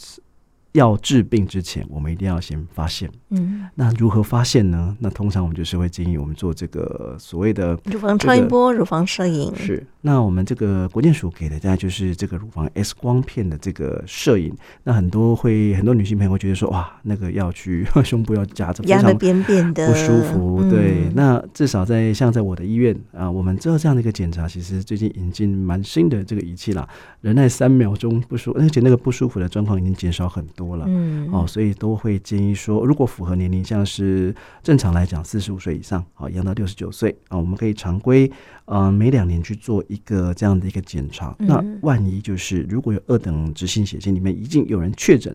[0.73, 3.09] 要治病之前，我们一定要先发现。
[3.29, 4.95] 嗯，那如何发现呢？
[4.99, 9.55] 那通常我们就是会建议我们做这个所谓的乳房超音波、乳房摄影。
[9.55, 14.55] 是，那我们这个国健署给的大家就是这个乳房 X 光片的这个摄影。
[14.83, 20.63] 那很多会很多女性朋友会觉得说，哇，那个要去 胸部要夹着，压的扁扁的，不舒服。
[20.69, 26.87] 对，嗯、那至少在像在我的医院啊，我们做这样的一个检查，其实最近引进蛮新的这个仪器啦，
[27.21, 30.58] 忍耐三秒钟不舒服，而且那个不舒服的状况已经减少很多。
[30.59, 38.29] 多了，嗯，哦，所以都会建议说，如果符合年龄，像是正常来讲，四十五岁以上，啊，养到六十九岁，啊，我们可以常规，
[38.65, 41.33] 呃，每两年去做一个这样的一个检查。
[41.39, 45.33] 嗯、那万一就是如果有二等直性血型里面已经有人确诊，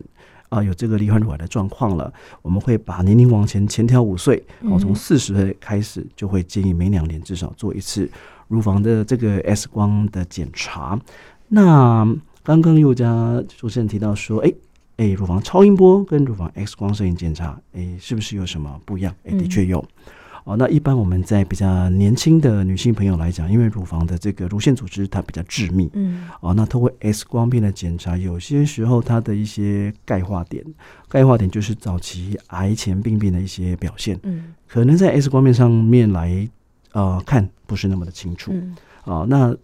[0.49, 8.07] 啊，有这个罹患乳癌的状况了，我们会把年龄往前前调五岁，哦，从四十岁开始就会建议每两年至少做一次
[8.47, 10.99] 乳房的这个 X 光的检查。
[11.47, 12.05] 那
[12.43, 14.53] 刚刚宥嘉主持人提到说，哎。
[14.97, 19.13] 哎，乳房超音波跟乳房 X 光摄影检查，哎，是不是有什么不一样？
[19.25, 19.83] 哎，的确有。
[20.45, 30.63] 哦，那一般我们在比较年轻的女性朋友来讲，因为乳房的这个乳腺组织它比较致密，嗯，哦，那透过 X 光片的检查，有些时候它的一些钙化点，
[31.09, 36.47] 钙化点就是早期癌前病变的一些表现，嗯，可能在 X 光片上面来
[36.91, 39.55] 呃看不是那么的清楚，嗯，哦，那。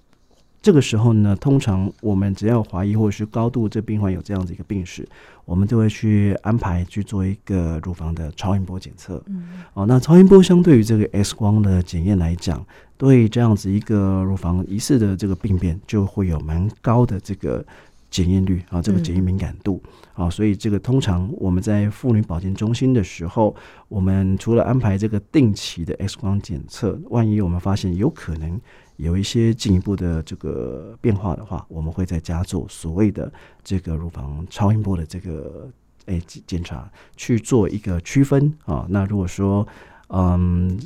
[0.62, 5.08] 这个时候呢，通常我们只要怀疑或者是高度这病患有这样子一个病史，
[5.44, 9.22] 我们就会去安排去做一个乳房的超音波检测。
[9.26, 9.44] 嗯，
[9.74, 12.64] 哦，那超音波相对于这个 X 光的检验来讲，
[12.96, 17.66] 对这样子一个乳房疑似的这个病变，就会有蛮高的这个
[18.12, 19.82] 检验率啊，这个检验敏感度
[20.14, 23.56] 啊，所以这个通常我们在妇女保健中心的时候，
[23.88, 28.62] 我们除了安排这个定期的 X 光检测，万一我们发现有可能。
[28.98, 35.68] 有一些进一步的这个变化的话，我们会在家做所谓的这个乳房超音波的这个
[36.06, 38.86] 诶检查，去做一个区分啊。
[38.90, 39.68] 那如果说
[40.10, 40.80] 嗯。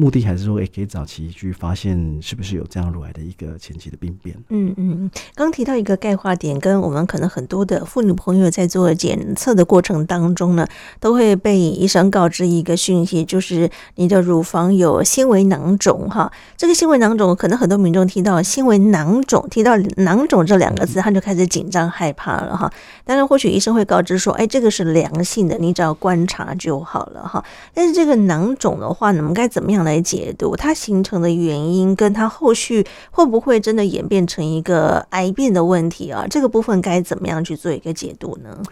[0.00, 4.34] 目的还是说，也可以早期去发现是不是有这样乳癌的一个前期的病变。
[4.48, 10.66] 嗯嗯，刚提到一个钙化点，跟我们可能很多的妇女朋友在做检测的过程当中呢，
[10.98, 16.32] 都会被医生告知一个讯息，就是你的乳房有纤维囊肿哈。
[16.56, 22.72] 这个纤维囊肿，可能很多民众听到纤维囊肿，提到囊肿这两个字，他就开始紧张害怕了哈。
[23.04, 27.44] 当然，或许医生会告知说，哎，这个是良性的，你只要观察就好了哈。
[27.74, 29.89] 但是这个囊肿的话，我们该怎么样呢？
[29.90, 36.24] 来解读它形成的原因，跟它后续会不会真的演变成一个癌变的问题啊？
[36.30, 38.62] 这个部分该怎么样去做一个解读呢？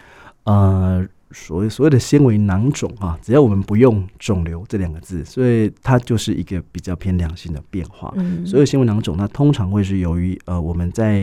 [0.45, 8.13] 呃，所谓所谓的纤维囊肿啊，只要我们不用肿瘤这两个字，所以它就是一个比较偏良性的变化。
[8.15, 11.21] 嗯，所有纤维囊肿，它通常会是由于呃我们在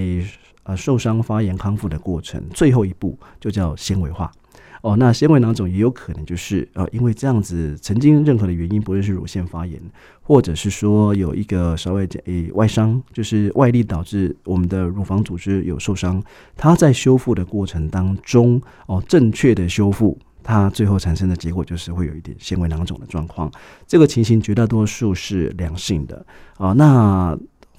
[0.64, 4.30] 呃受伤发炎康复的过程，最后一步就叫纤维化。
[4.86, 9.82] 哦，那纤维囊肿也有可能就是呃，因为这样子曾经任何的原因，不论是乳腺发炎，
[10.22, 16.22] 或者是说有一个稍微诶、外伤，就是外力导致我们的乳房组织有受伤，
[16.56, 23.50] 它在修复的过程当中，哦，正确的修复，它最后产生的结果就是会有一点纤维囊肿的状况。
[23.88, 26.24] 这个情形绝大多数是良性的
[26.58, 27.36] 啊、哦，那。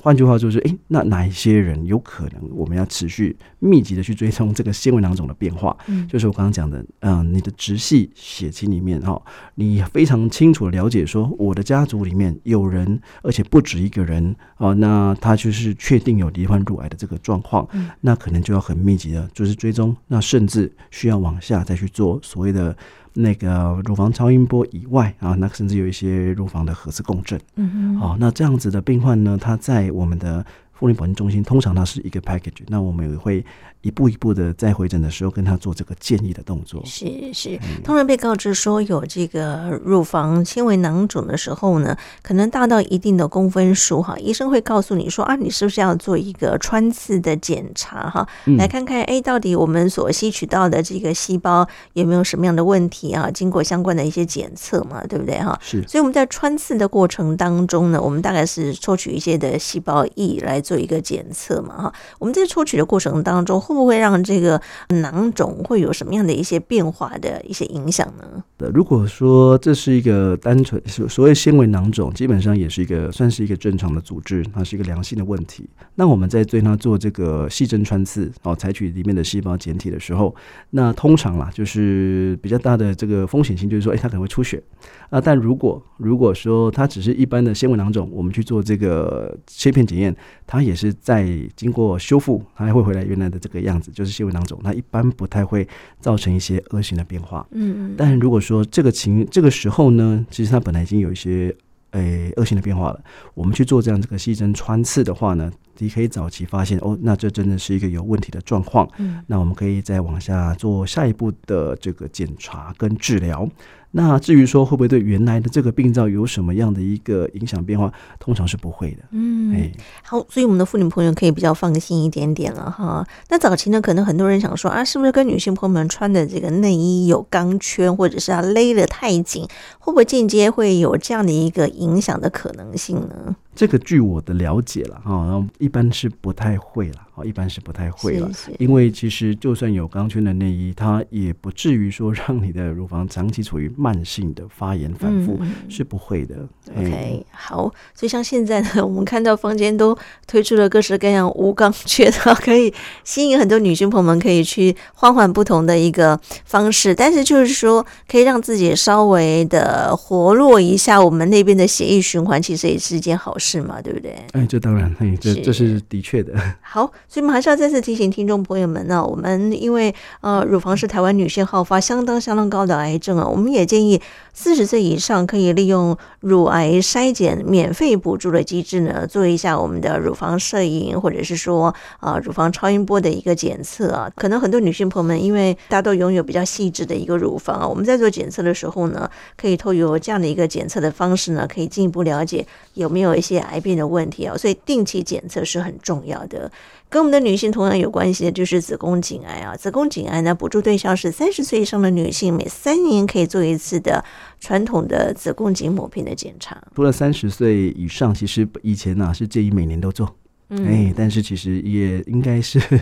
[0.08, 5.76] 换句话就是，诶、欸，那哪一些人有可能我们要持续密集的去追踪这个纤维囊肿的变化？
[5.88, 9.22] 嗯，就是我刚刚讲的，嗯、呃，你的直系血亲里面哈，
[9.56, 22.74] 你非常清楚的了解说，我的家族里面有人，而且不止一个人啊，那他就是确定有罹患乳癌的这个状况，嗯，那可能就要很密集的，就是追踪，那甚至需要往下再去做所谓的。
[23.20, 27.40] 那个乳房超音波以外啊，那甚至有一些乳房的核磁共振。
[27.56, 27.98] 嗯嗯。
[27.98, 30.46] 好，那这样子的病患呢，他在我们的
[30.80, 32.64] 妇女保健中心，通常它是一个 package。
[32.68, 33.44] 那我们也会。
[33.84, 36.82] 一步一步的在回诊的时候跟他做这个建议的动作。
[36.84, 53.30] 是是，通常被告知说有这个乳房纤维囊肿的时候呢，可能大到一定的公分数哈，医生会告诉你说啊，你是不是要做一个穿刺的检查哈，来看看哎，到底我们所吸取到的这个细胞有没有什么样的问题啊？
[53.32, 55.58] 经过相关的一些检测嘛，对不对哈？
[55.62, 55.82] 是。
[55.88, 61.94] 所以我们在穿刺的过程当中呢，我们大概是抽取一些的细胞液来做一个检测嘛哈。
[62.18, 63.62] 我们在抽取的过程当中。
[63.68, 64.62] 会不会让这个
[65.02, 68.44] 囊肿会有什么样的一些变化的一些影响呢？
[68.74, 75.68] 如果说这是一个单纯所所谓纤维囊肿，基本上也是一个算是一个正常的组织，它是一个良性的问题。
[75.96, 80.34] 那我们在对它做这个细针穿刺哦，采取里面的细胞检体的时候，
[80.70, 84.62] 那通常啦，就是比较大的这个风险性，就是说，哎，它可能会出血
[85.10, 85.20] 啊。
[85.20, 93.58] 但如果如果说它只是一般的纤维囊肿，我们去做这个切片检验，它也是在经过修复，它还会回来原来的这个。
[93.68, 95.68] 样子就是纤维囊肿，它一般不太会
[96.00, 97.46] 造成一些恶性的变化。
[97.52, 101.54] 嗯，但如果说这个情这个时候呢，其实它本来已经有一些
[101.92, 108.88] 诶恶性的变化了，我们去做这样这个细针穿刺的话呢，你可以早期发现哦，那这真的是一个有问题的状况。
[109.00, 113.50] 嗯，那我们可以再往下做下一步的这个检查跟治疗。
[113.98, 119.00] 那至于说会不会对原来的这个病灶有什么样的一个影响变化，通常是不会的。
[119.10, 119.72] 嗯，哎，
[120.04, 123.04] 好，所以我们的妇女朋友可以比较放心一点点了哈。
[123.30, 129.48] 那早期呢，可能很多人想说啊，是不是跟女性朋友们穿的这个内衣有钢圈，或者是它勒得太紧，
[129.80, 133.36] 会不会间接会有这样的一个影响的可能性呢？
[133.58, 137.08] 这个据我的了解了哈，然后一般是不太会了。
[137.18, 146.48] 哦，一般是不太会了，因为其实就算有钢圈的内衣，它也不至于说让你的乳房长期处于慢性的发炎反复，嗯、是不会的。
[146.78, 147.64] OK，好，
[147.96, 152.72] 所以像现在呢，我们看到坊间都推出了各式各样无钢圈的，可以
[153.04, 164.16] 吸引很多女性朋友们可以去换换不同的一个方式，但是就是说可以让自己稍微的活络一下我们那边的血液循环，其实也是一件好事嘛，对不对？
[164.34, 166.34] 哎，这当然，哎，这这是的确的。
[166.62, 166.92] 好。
[167.08, 174.02] 所以，我们还是要再次提醒听众朋友们呢，我们因为呃，乳房是台湾女性好发相当相当高的癌症啊，我们也建议
[174.34, 184.12] 四十岁以上可以利用乳癌筛检免费补助的机制呢，做一下我们的乳房摄影，或者是说啊、呃，乳房超音波的一个检测啊。
[184.16, 194.36] 可能很多女性朋友们，因为大家都拥有比较细致的一个乳房啊，我们在做检测的时候呢，可以透过这样的一个检测的方式呢，可以进一步了解有没有一些癌变的问题啊。
[194.38, 196.52] 所以，定期检测是很重要的。
[196.90, 204.04] 跟我们的女性同样有关系的就是子宫颈癌啊，子宫颈癌呢，补助对象是三十岁以上的女性，每三年可以做一次的
[204.40, 206.62] 传统的子宫颈抹片的检查。
[206.76, 210.16] 除了三十岁以上，其实以前呢、是建议每年都做，
[210.50, 212.60] 嗯、哎，但是其实也应该是。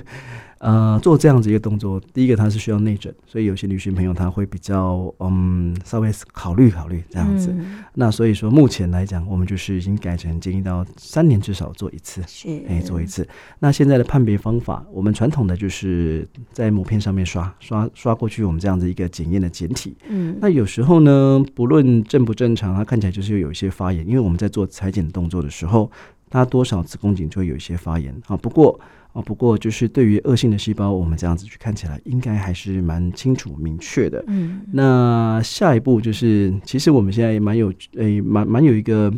[0.59, 7.49] 呃，做这样子一个动作，第一个它是需要内诊，所以有些女性朋友她会比较嗯稍微考虑考虑这样子。
[7.51, 13.27] 嗯、那所以说目前来讲，我们就是已经改成建议到三年至少做一次，是哎做一次。
[13.59, 19.95] 那现在的判别方法，我们传统的就是在膜片上面刷刷刷过去，我们这样子一个检验的检体。
[20.07, 25.91] 嗯，那有时候呢，不论正不正常，它看起来就是有一些发炎，因为我们在做裁剪动作的时候，
[26.29, 28.35] 它多少子宫颈就会有一些发炎啊。
[28.37, 28.79] 不过
[29.13, 34.21] 啊，不过就是对于恶性的细胞，我们这样子去看起来，应该还是蛮清楚明确的。
[34.27, 39.13] 嗯，那下一步就是，其实我们现在也蛮有，诶、欸，蛮蛮有一个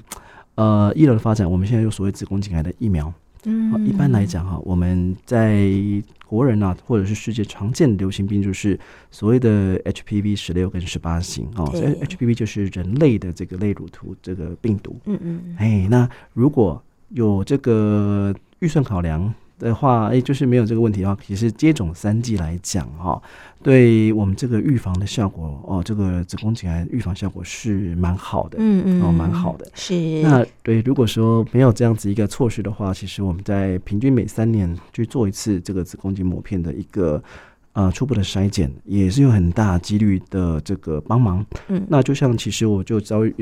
[0.53, 1.49] 呃医疗的发展。
[1.49, 3.11] 我们现在有所谓子宫颈癌的疫苗。
[3.45, 5.71] 嗯，一般来讲哈，我们在
[6.27, 8.77] 国人啊，或者是世界常见的流行病，就是
[9.09, 11.65] 所谓的 HPV 十六跟十八型哦。
[11.73, 14.99] 所以 HPV 就是人类的这个类乳突这个病毒。
[15.05, 15.55] 嗯嗯。
[15.57, 19.33] 哎，那如果有这个预算考量。
[19.59, 23.19] 的话，哎，就是没有这个问题的话，其实接种三剂来讲，哈，
[23.63, 29.67] 对我们这个预防的效果，哦，这个子宫颈癌预防效果是蛮好的，嗯嗯，哦，蛮好的。
[29.73, 29.95] 是。
[30.21, 37.19] 那对，如果说没有这样子一个措施的话，其实我们在平均每三年去做一次这个子宫颈抹片的一个。
[37.77, 41.45] 呃，初步的筛检也是有很大几率的这个帮忙。
[41.67, 43.35] 嗯，那就像其实我就遭遇，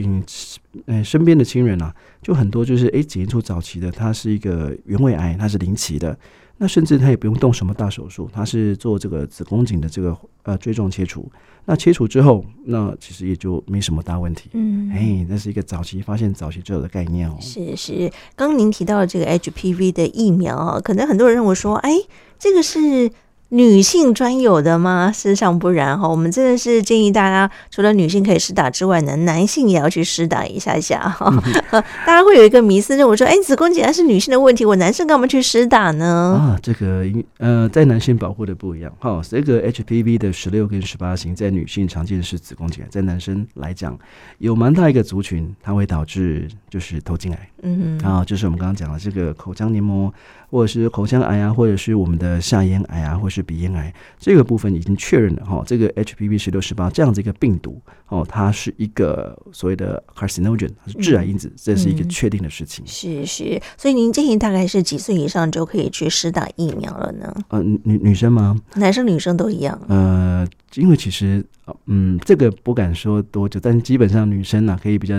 [0.87, 6.19] 嗯，身边的亲人啊，就很多就是哎，检验出早期的，它是一个原位癌，它是零期的，
[6.57, 11.31] 那甚至他也不用动什么大手术，他是做这个子宫颈的这个呃锥状切除。
[11.63, 14.49] 那切除之后，那其实也就没什么大问题。
[14.51, 17.37] 嗯，哎，那是一个早期发现、早期治疗的概念哦。
[17.39, 21.89] 是是，刚刚您提到的这个 HPV 的疫苗啊，可能很多人认为说，哎，
[22.37, 23.09] 这个是。
[23.49, 25.11] 女性专有的吗？
[25.11, 31.15] 事实上不然哈，我们真的是建议大家，除了女性可以施打之外呢，男性也要去施打一下下
[31.71, 36.35] 大家会有一个迷思，认为说，哎，子宫颈癌是女性的问题，我男生干嘛去施打呢？
[36.37, 37.05] 啊，这个
[37.37, 39.21] 呃，在男性保护的不一样哈。
[39.29, 43.97] 这个 HPV 的十六跟十八型，在女性常见的是子宫颈癌，在男生来讲，
[44.39, 47.49] 有蛮大一个族群，它会导致就是头颈癌。
[47.61, 50.11] 嗯哼，啊，就是我们刚刚讲的这个口腔黏膜。
[50.55, 55.61] 或者是口腔癌啊，或者是我们的下咽癌啊，或者是鼻咽癌，这个部分已经确认了哈。
[55.67, 62.87] 这个 HPV 十六十八这样子一个病毒哦，它是一个所谓的 carcinogen，它是致癌因子，这是一个确定的事情。
[62.87, 67.35] 是是，所以您建议大概是几岁以上就可以去施打疫苗了呢？
[67.49, 68.55] 呃，女女生吗？
[68.75, 69.77] 男生女生都一样。
[69.89, 71.45] 呃，因为其实
[71.87, 75.15] 嗯，这个不敢说多久，但基本上女生呢、啊、可以比较。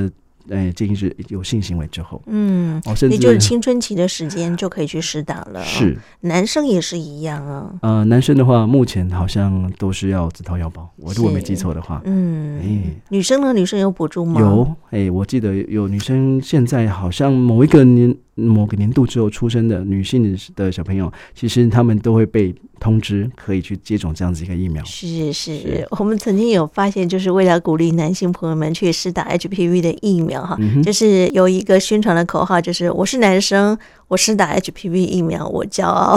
[0.51, 5.63] 哎，进行是有性行为之后，嗯，哦，甚至就是青春期的时间就可以去施打了。
[5.65, 7.75] 是，男生也是一样啊。
[7.83, 10.89] 呃，男生的话，目前好像都是要自掏腰包。
[10.97, 13.53] 我如果没记错的话，嗯，哎，女生呢？
[13.53, 14.41] 女生有补助吗？
[14.41, 18.17] 有，哎，我记得有女生现在好像某一个年。
[18.37, 24.85] 某个年度之后出生的女性的小朋友，其实他们都会被通知可以去接种这样子一个疫苗。
[24.85, 25.89] 是是，是。
[25.99, 33.77] 我们曾经有发现，就是为了鼓励男性朋友们去试打 HPV 的疫苗，哈、嗯，就是有一个宣传的口号，就是“我是男生，
[34.09, 36.17] 我是打 HPV 疫苗，我骄傲。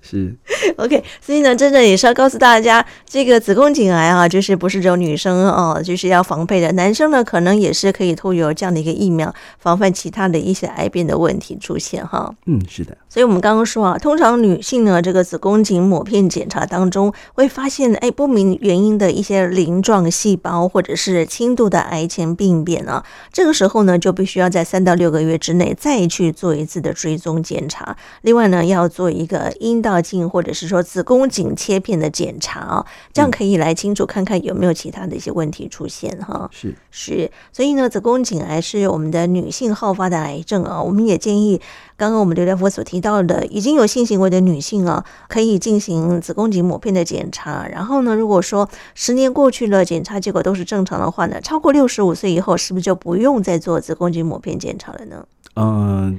[0.00, 0.34] 是
[0.78, 9.32] OK，所以呢，真的也是要告诉大家，这个子宫颈癌啊，就是不是只有女生哦，就是要防备的，男生呢可能也是可以透过这样的一个疫苗。
[9.58, 12.34] 防范其他的一些癌变的问题出现哈。
[12.46, 12.96] 嗯，是的。
[13.08, 27.96] 所以我们刚刚说啊，通常女性呢，这个子宫颈抹片检查当中会发现，哎，不明原因的一些鳞状细胞或者是轻度的癌前病变啊，这个时候呢，就必须要在三到六个月之内再去做一次的追踪检查。
[28.22, 36.48] 另外呢，要做一个阴道镜或者是说子宫颈切片的检查啊，这样可以来清楚看看有没有其他的一些问题出现哈。
[36.52, 41.60] 是是，所以呢，子宫颈癌是我们的女性好发的癌症啊，我们也建议。
[41.96, 47.66] 刚刚我们刘大夫所提到的，已经有性行为的女性啊，可以进行子宫颈抹片的检查。
[47.68, 55.26] 然后呢，如果说十年过去了，检查结果都是正常的话呢，超过六十五岁以后，是不是就不用再做子宫颈抹片检查了呢？
[55.54, 56.14] 嗯、呃，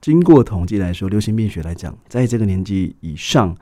[0.00, 3.56] 经过统计来说，流行病学来讲，在这个年纪以上。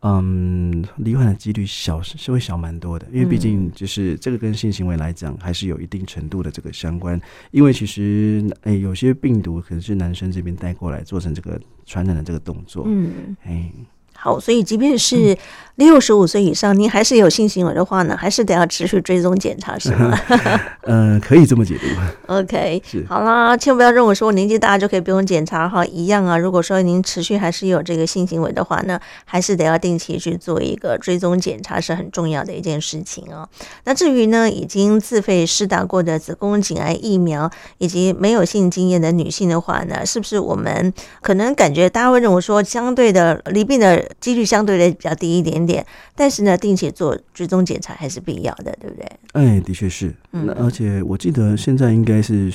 [0.00, 7.20] 嗯，罹患的几率小是会小蛮多的，因为毕竟就是这个跟性行为来讲，还是有一定程度的这个相关。
[7.50, 12.84] 因为其实诶、欸，有些病毒可能是男生这边带过来，做成这个传染的这个动作。
[12.86, 13.72] 嗯，哎。
[14.20, 15.38] 好，所以即便是
[15.76, 20.18] 六十五岁以上，您还是有性行为的话呢，还是得要持续追踪检查，是吗？
[20.82, 21.86] 呃，可以这么解读。
[22.34, 26.36] OK，是好啦，千万不要认为说年纪大就可以不用检查哈，一样啊。
[26.36, 33.48] 如果说您持续还是有这个性行为的话呢，还是得要定期去做一个追踪检查，是很重要的一件事情哦。
[33.84, 37.48] 那至于呢，已经自费施打过的子宫颈癌疫苗，
[37.78, 45.84] 以及没有性经验的女性的话呢，是不是我们可能感觉大家会认为说，相对的离病的几率相对的比较低一点点，
[46.14, 49.06] 但是呢，定期做追踪检查还是必要的，对不对？
[49.32, 50.14] 哎，的确是。
[50.32, 52.52] 嗯，那而且我记得现在应该是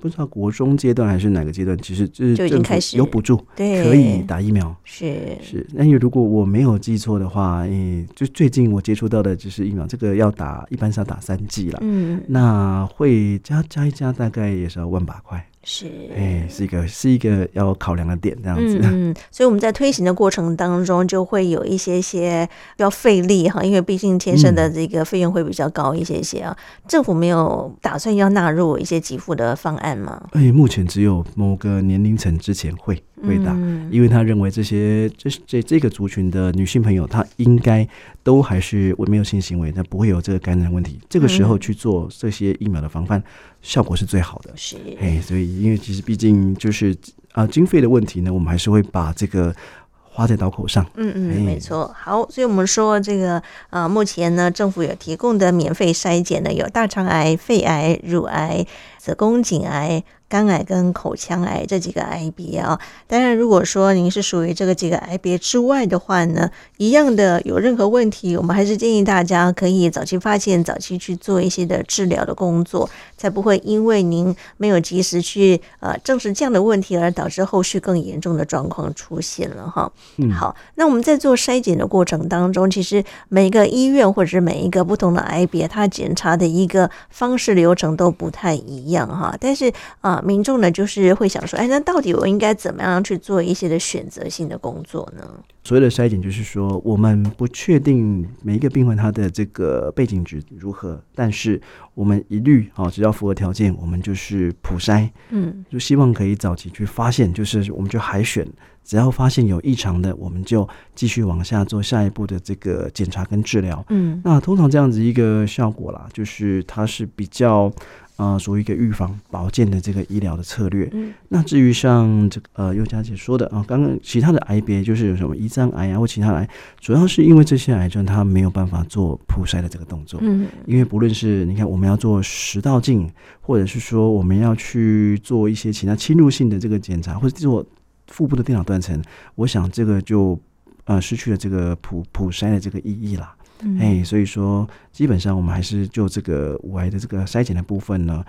[0.00, 4.74] 不知道国中阶段还是哪个阶段，其实就是就已经开始有补助，对，可以打疫苗。
[4.84, 5.66] 是是。
[5.72, 11.78] 那因为如果我没有记错的话，哎，就最近我接触到的就是疫苗，这个要打，一般是要打三剂了。
[11.82, 15.46] 嗯，那会加加一加，大概也是要万把块。
[15.62, 15.86] 是，
[16.16, 18.80] 哎，是一个是一个要考量的点，这样子。
[18.82, 22.48] 嗯，所以我们在推行的过程当中，就会有一些些
[22.78, 26.56] 要费力哈，因为毕竟天生的这个费用会比较高一些些啊。
[26.58, 30.28] 嗯、政府没有打算要纳入一些给付的方案吗？
[30.32, 37.86] 哎，目前只有某个年龄层之前会会打，嗯、因为他认为这些这这这个族群的女性朋友，她应该
[38.22, 40.98] 都还是没有性行为，那不会有这个感染问题。
[41.08, 43.22] 这个时候去做这些疫苗的防范。
[43.62, 46.92] 效果是最好的，是，哎，所以因为其实毕竟就是
[47.32, 49.54] 啊、呃，经费的问题呢，我们还是会把这个
[50.02, 50.82] 花在刀口上。
[50.94, 51.94] 嗯嗯，没错。
[51.94, 53.34] 好，所以我们说这个
[53.68, 58.66] 啊、呃，目前呢，政府有提供的免费筛检呢，有大肠癌、肺癌、乳癌、
[59.00, 60.04] 子宫颈癌。
[60.30, 62.78] 肝癌跟口腔癌这几个癌别啊，
[63.08, 79.90] 当然，如果说您是属于这个几个癌别之外的话呢，一样的有任何问题，我们还是建议大家可以早期发现，早期去做一些的治疗的工作，才不会因为您没有及时去呃证实这样的问题，而导致后续更严重的状况出现了哈。
[80.18, 90.22] 嗯，好，那我们在做筛检的过程当中，其实每一个医院或者是每一个不同的癌别，它检查的一个方式流程都不太一样哈，但是啊。
[90.30, 95.24] 民众呢，就是会想说，哎，那到底我应该怎么样去做一些的选择性的工作呢？
[95.64, 101.60] 所谓的筛检，就是说我们不确定每一个病患他的这个背景值如何，但是
[101.94, 108.46] 我们一律啊，只要符合条件，我们就是普筛，嗯，就希望可以早期去发现，就是我们就海选，
[108.84, 117.72] 只要发现有异常的，我们就继续往下做下一步的这个检查跟治疗，嗯，那通常这样子一个效果啦，就是它是比较。
[118.20, 120.86] 啊，属于一个预防保健的这个医疗的策略。
[120.92, 126.46] 嗯，那至于像这个呃，尤佳姐说的啊，刚刚其他的癌别就是有什么胰脏癌啊或其他癌，
[126.78, 130.20] 主要是因为这些癌症它没有办法做普筛的这个动作。
[130.22, 133.10] 嗯，因为不论是你看我们要做食道镜，
[133.40, 137.64] 或者是说我们要去做一些其他侵入性的这个检查，或者做
[138.08, 139.02] 腹部的电脑断层，
[139.34, 140.38] 我想这个就
[140.84, 143.32] 呃失去了这个普普筛的这个意义了。
[143.78, 148.24] 哎、所以说，基本上我们还是就这个五癌的这个筛检的部分呢。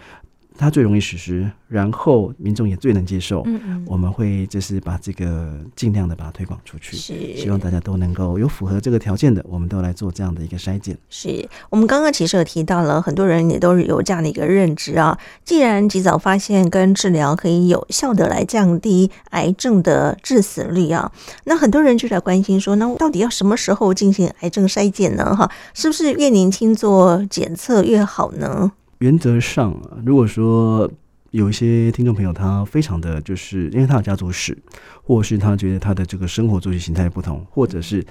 [0.58, 3.41] 它最容易实施，然后民众也最能接受。
[3.45, 10.97] 嗯嗯，我们会就是把这个尽量的把它推广出去，是希望大家都能够有符合这个条件的，我们都来做这样的一个筛检。
[11.10, 15.18] 是我们刚刚其实有提到了，很多人也都是有这样的一个认知啊。
[15.43, 21.12] 既然及早发现跟治疗可以有效的来降低癌症的致死率啊，
[21.45, 25.36] 那很多人就在关心说，那到底要什么时候进行癌症筛检呢？
[25.36, 28.72] 哈，是不是越年轻做检测越好呢？
[29.02, 30.89] 原则上啊，如果说
[31.32, 34.56] 有一些听众朋友，他非常的就是因为他有家族史，
[35.02, 38.06] 或是他觉得他的这个生活作息形态不同，或者是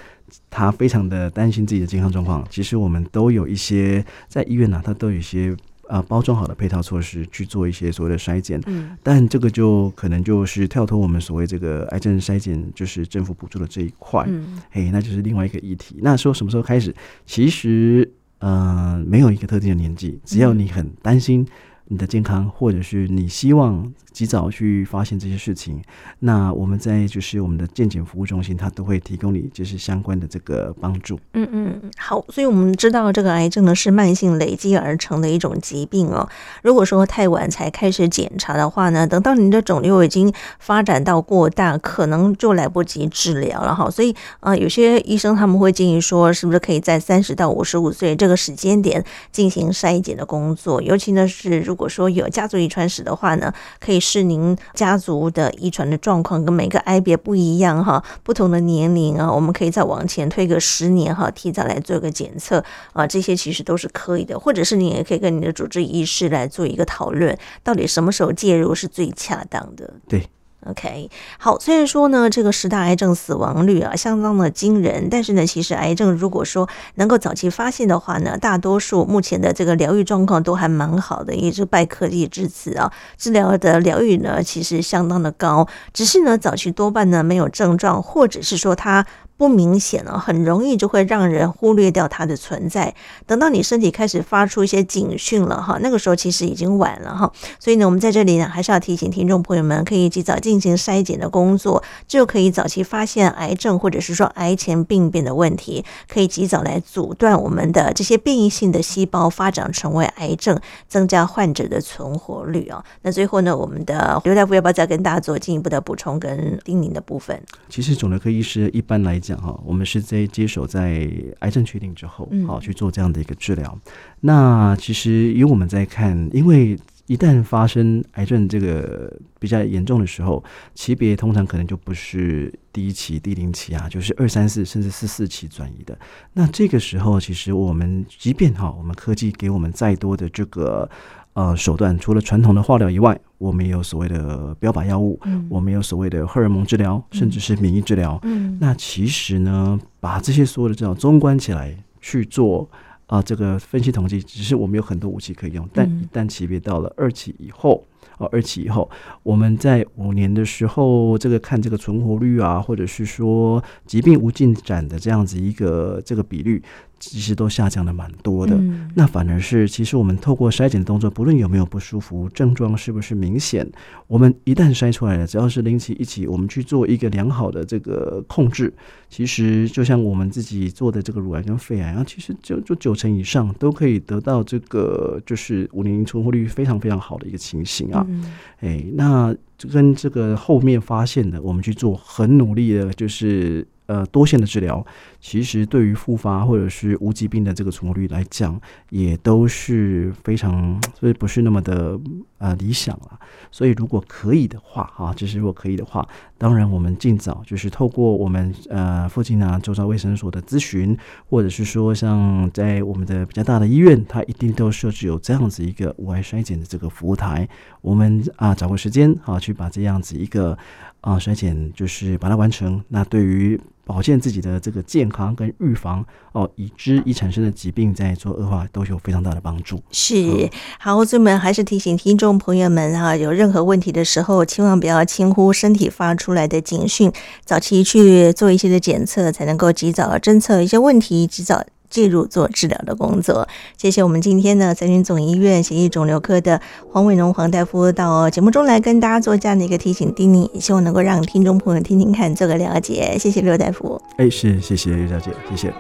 [0.51, 8.61] 他非常的担心自己的健康状况，其实我们都有一些在医院呢、啊，他都有一些呃包装好的配套措施去做一些所谓的筛检。
[8.67, 14.25] 嗯，但这个就可能就是跳脱我们所谓这个癌症筛检，就是政府补助的这一块。
[14.27, 16.01] 嗯，嘿，那就是另外一个议题。
[16.03, 16.93] 那说什么时候开始？
[17.27, 18.11] 其实
[18.41, 21.47] 呃没有一个特定的年纪，只要你很担心。
[21.93, 25.83] 你的健康，或者是你希望及早去发现这些事情，
[26.19, 31.19] 那我们在就是我们的健检服务中心，它都会提供你就是相关的这个帮助。
[31.35, 36.29] 嗯嗯，好，所以我们知道这个癌症呢是慢性累积而成的一种疾病哦。
[36.63, 43.91] 如果说太晚才开始检查的话呢，等到你的肿瘤已经发展到过大，可能就来不及治疗了哈。
[43.91, 69.93] 所以啊、呃，有些医生他们会建议说，是不是可以在三十到五十五岁这个时间点进行筛检的工作，尤其呢是如果说有家族遗传史的话呢，可以是您家族的遗传的状况跟每个癌别不一样哈，不同的年龄啊，我们可以再往前推个十年哈，提早来做个检测啊，这些其实都是可以的，或者是你也可以跟你的主治医师来做一个讨论，到底什么时候介入是最恰当的。
[70.09, 70.29] 对。
[70.67, 82.93] OK，好，虽然说呢，这个十大癌症死亡率啊相当的惊人，但是呢，其实癌症如果说能够早期发现的话呢，大多数目前的这个疗愈状况都还蛮好的，也是拜科技之赐啊。
[83.17, 89.07] 治疗的疗愈呢，其实相当的高，只是呢，早期多半呢没有症状，或者是说它。
[89.41, 92.95] 不明显了，很容易就会让人忽略掉它的存在。
[93.27, 97.33] 等到你身体开始发出一些警讯了哈，那个时候其实已经晚了哈。
[97.59, 112.85] 所以呢，我们在这里呢，还是要提醒听众朋友们，可以及早进行筛检的工作，就可以早期发现癌症或者是说癌前病变的问题，可以及早来阻断我们的这些变异性的细胞发展成为癌症，增加患者的存活率啊。
[113.01, 117.41] 那最后呢，我们的刘大夫要不要再跟大家做进一步的补充跟叮咛的部分？
[117.71, 119.30] 其实肿瘤科医师一般来讲。
[119.31, 121.09] 讲哈，我们是在接手在
[121.41, 123.79] 癌症确定之后，好去做这样的一个治疗。
[123.87, 130.43] 嗯、那其实以我们在看，因为一旦发生癌症这个比较严重的时候，
[130.75, 135.99] 级别通常可能就不是第一期、第零期啊，就是二三四甚至四四期转移的。
[136.33, 140.89] 那这个时候，其实我们即便哈，我们科技给我们再多的这个。
[141.33, 148.21] 呃，手段除了传统的化疗以外，我们也有所谓的标靶药物，嗯、我们有所谓的荷尔蒙治疗，甚至是免疫治疗。
[148.25, 152.69] 嗯，那其实呢，把这些所有的治疗综观起来去做
[153.07, 157.83] 啊、呃，这个分析统计，只是我们有很多武器可以用，但一旦级别到了二期以后，
[158.21, 158.89] 哦，二期以后，
[159.23, 166.63] 我们在五年的时候，这个看这个存活率啊，或者是说疾病无进展的这样子一个这个比率。
[167.03, 173.67] 其实都下降的蛮多的，嗯、那反而是其实我们透过筛检的动作，不论有没有不舒服，症状是不是明显，
[174.07, 178.71] 我们一旦筛出来了，只要是零期一起，我们去做一个良好的这个控制，
[179.09, 188.25] 其实就像我们自己做的这个乳癌跟肺癌然后，其实就就九成以上都可以得到这个就是五年存活率非常非常好的一个情形啊，嗯、
[188.61, 189.35] 哎，那
[189.69, 193.67] 跟这个后面发现的，我们去做很努力的，就是。
[193.87, 194.87] 呃，多线的治疗，
[195.21, 198.57] 其实对于复发或者是无疾病的这个存活率来讲，
[198.91, 201.99] 也都是非常，所以不是那么的
[202.39, 203.19] 呃理想了。
[203.51, 206.09] 所以如果可以的话，哈，就是如果可以的话，
[206.39, 210.97] 当然我们尽早就是透过我们呃附近啊周遭卫生所的咨询，
[211.29, 217.49] 或者是说像在我们的比较大的医院，它一定都设置有这样子一个无癌筛检的这个服务台。
[217.81, 220.57] 我们啊找个时间啊去把这样子一个
[221.01, 222.83] 啊衰减就是把它完成。
[222.89, 229.83] 那对于保健自己的这个健康跟预防哦，已知已产生的疾病在做恶化都有非常大的帮助。
[229.91, 230.49] 是，
[230.79, 237.13] 好，所以我们还是提醒听众朋友们啊，有任何问题的时候，千万不要轻忽身体发出来的警讯，
[237.45, 241.65] 早期去做一些的检测，才能够及早侦测一些问题，及早。
[241.91, 243.47] 介入做治疗的工作。
[243.77, 246.61] 谢谢我们今天呢，三军总医院血液肿瘤科的
[246.91, 253.19] 黄伟农黄大夫到节目中来跟大家做这样的一个提醒叮咛，希望能够让听众朋友听听看，做个了解。
[253.19, 254.01] 谢谢刘大夫。
[254.17, 255.75] 哎，是，谢谢刘小姐，谢谢。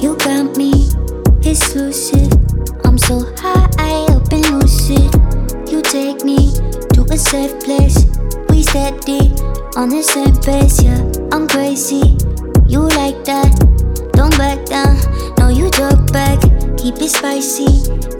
[0.00, 0.88] You got me.
[2.84, 5.08] I'm so high, I've been lucid.
[5.70, 6.52] You take me
[6.94, 8.06] to a safe place.
[8.48, 9.32] We steady
[9.76, 11.00] on the same pace, yeah.
[11.30, 12.16] I'm crazy.
[12.66, 13.67] You like that?
[16.88, 17.66] Keep it spicy.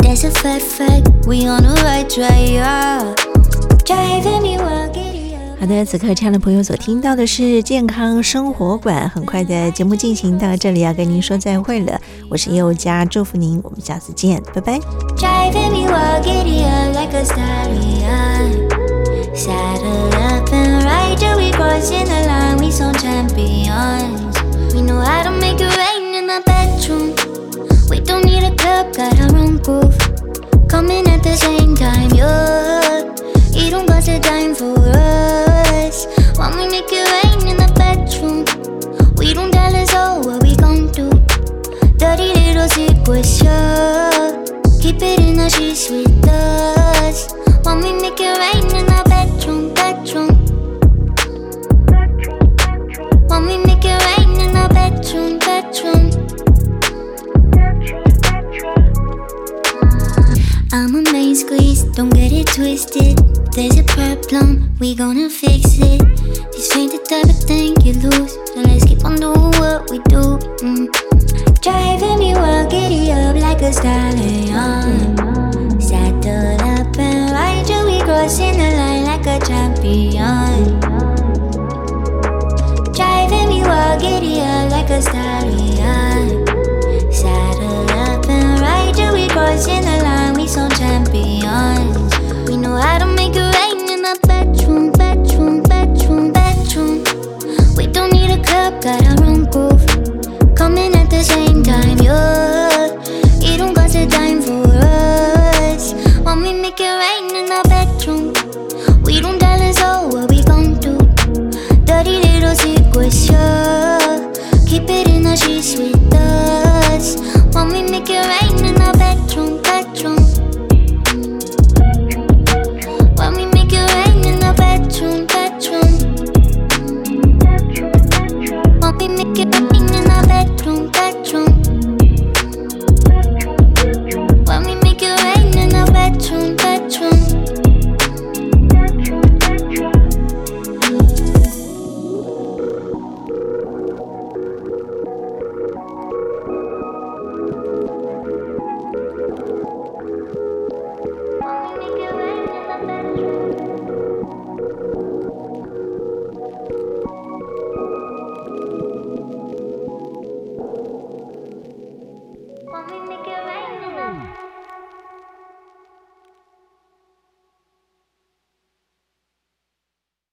[0.01, 1.27] That's a fact, fact.
[1.27, 3.15] We on the right track, yeah.
[3.85, 5.61] Driving me wild, giddy up.
[5.61, 9.09] 好的，此刻亲爱的朋友所听到的是健康生活馆。
[9.09, 11.99] 很快的节目进行到这里，要跟您说再会了。
[12.29, 14.79] 我是佑佳，祝福您，我们下次见，拜拜。
[15.17, 18.69] Driving me wild, giddy up like a stallion.
[19.35, 22.59] Saddle up and ride till we crossing the line.
[22.59, 24.37] We some champions.
[24.75, 25.98] We know how to make it rain
[28.69, 29.97] up, got our own groove.
[30.69, 33.03] Coming at the same time, yeah.
[33.53, 36.07] You don't got the time for us.
[36.39, 38.45] When we make it rain in the bedroom,
[39.17, 41.09] we don't tell us all what we gon' do.
[41.97, 44.45] Dirty little secrets, yeah.
[44.83, 47.33] Keep it in the sheets with us.
[47.65, 48.88] When we make it rain in?
[61.99, 63.19] Don't get it twisted.
[63.57, 65.99] There's a problem, we gonna fix it.
[66.53, 68.35] This ain't the type of thing you lose.
[68.35, 70.39] So let's keep on doing what we do.
[70.63, 70.87] Mm.
[71.61, 75.17] Driving me wild, giddy up like a stallion.
[75.81, 80.78] Saddle up and ride till we crossing the line like a champion.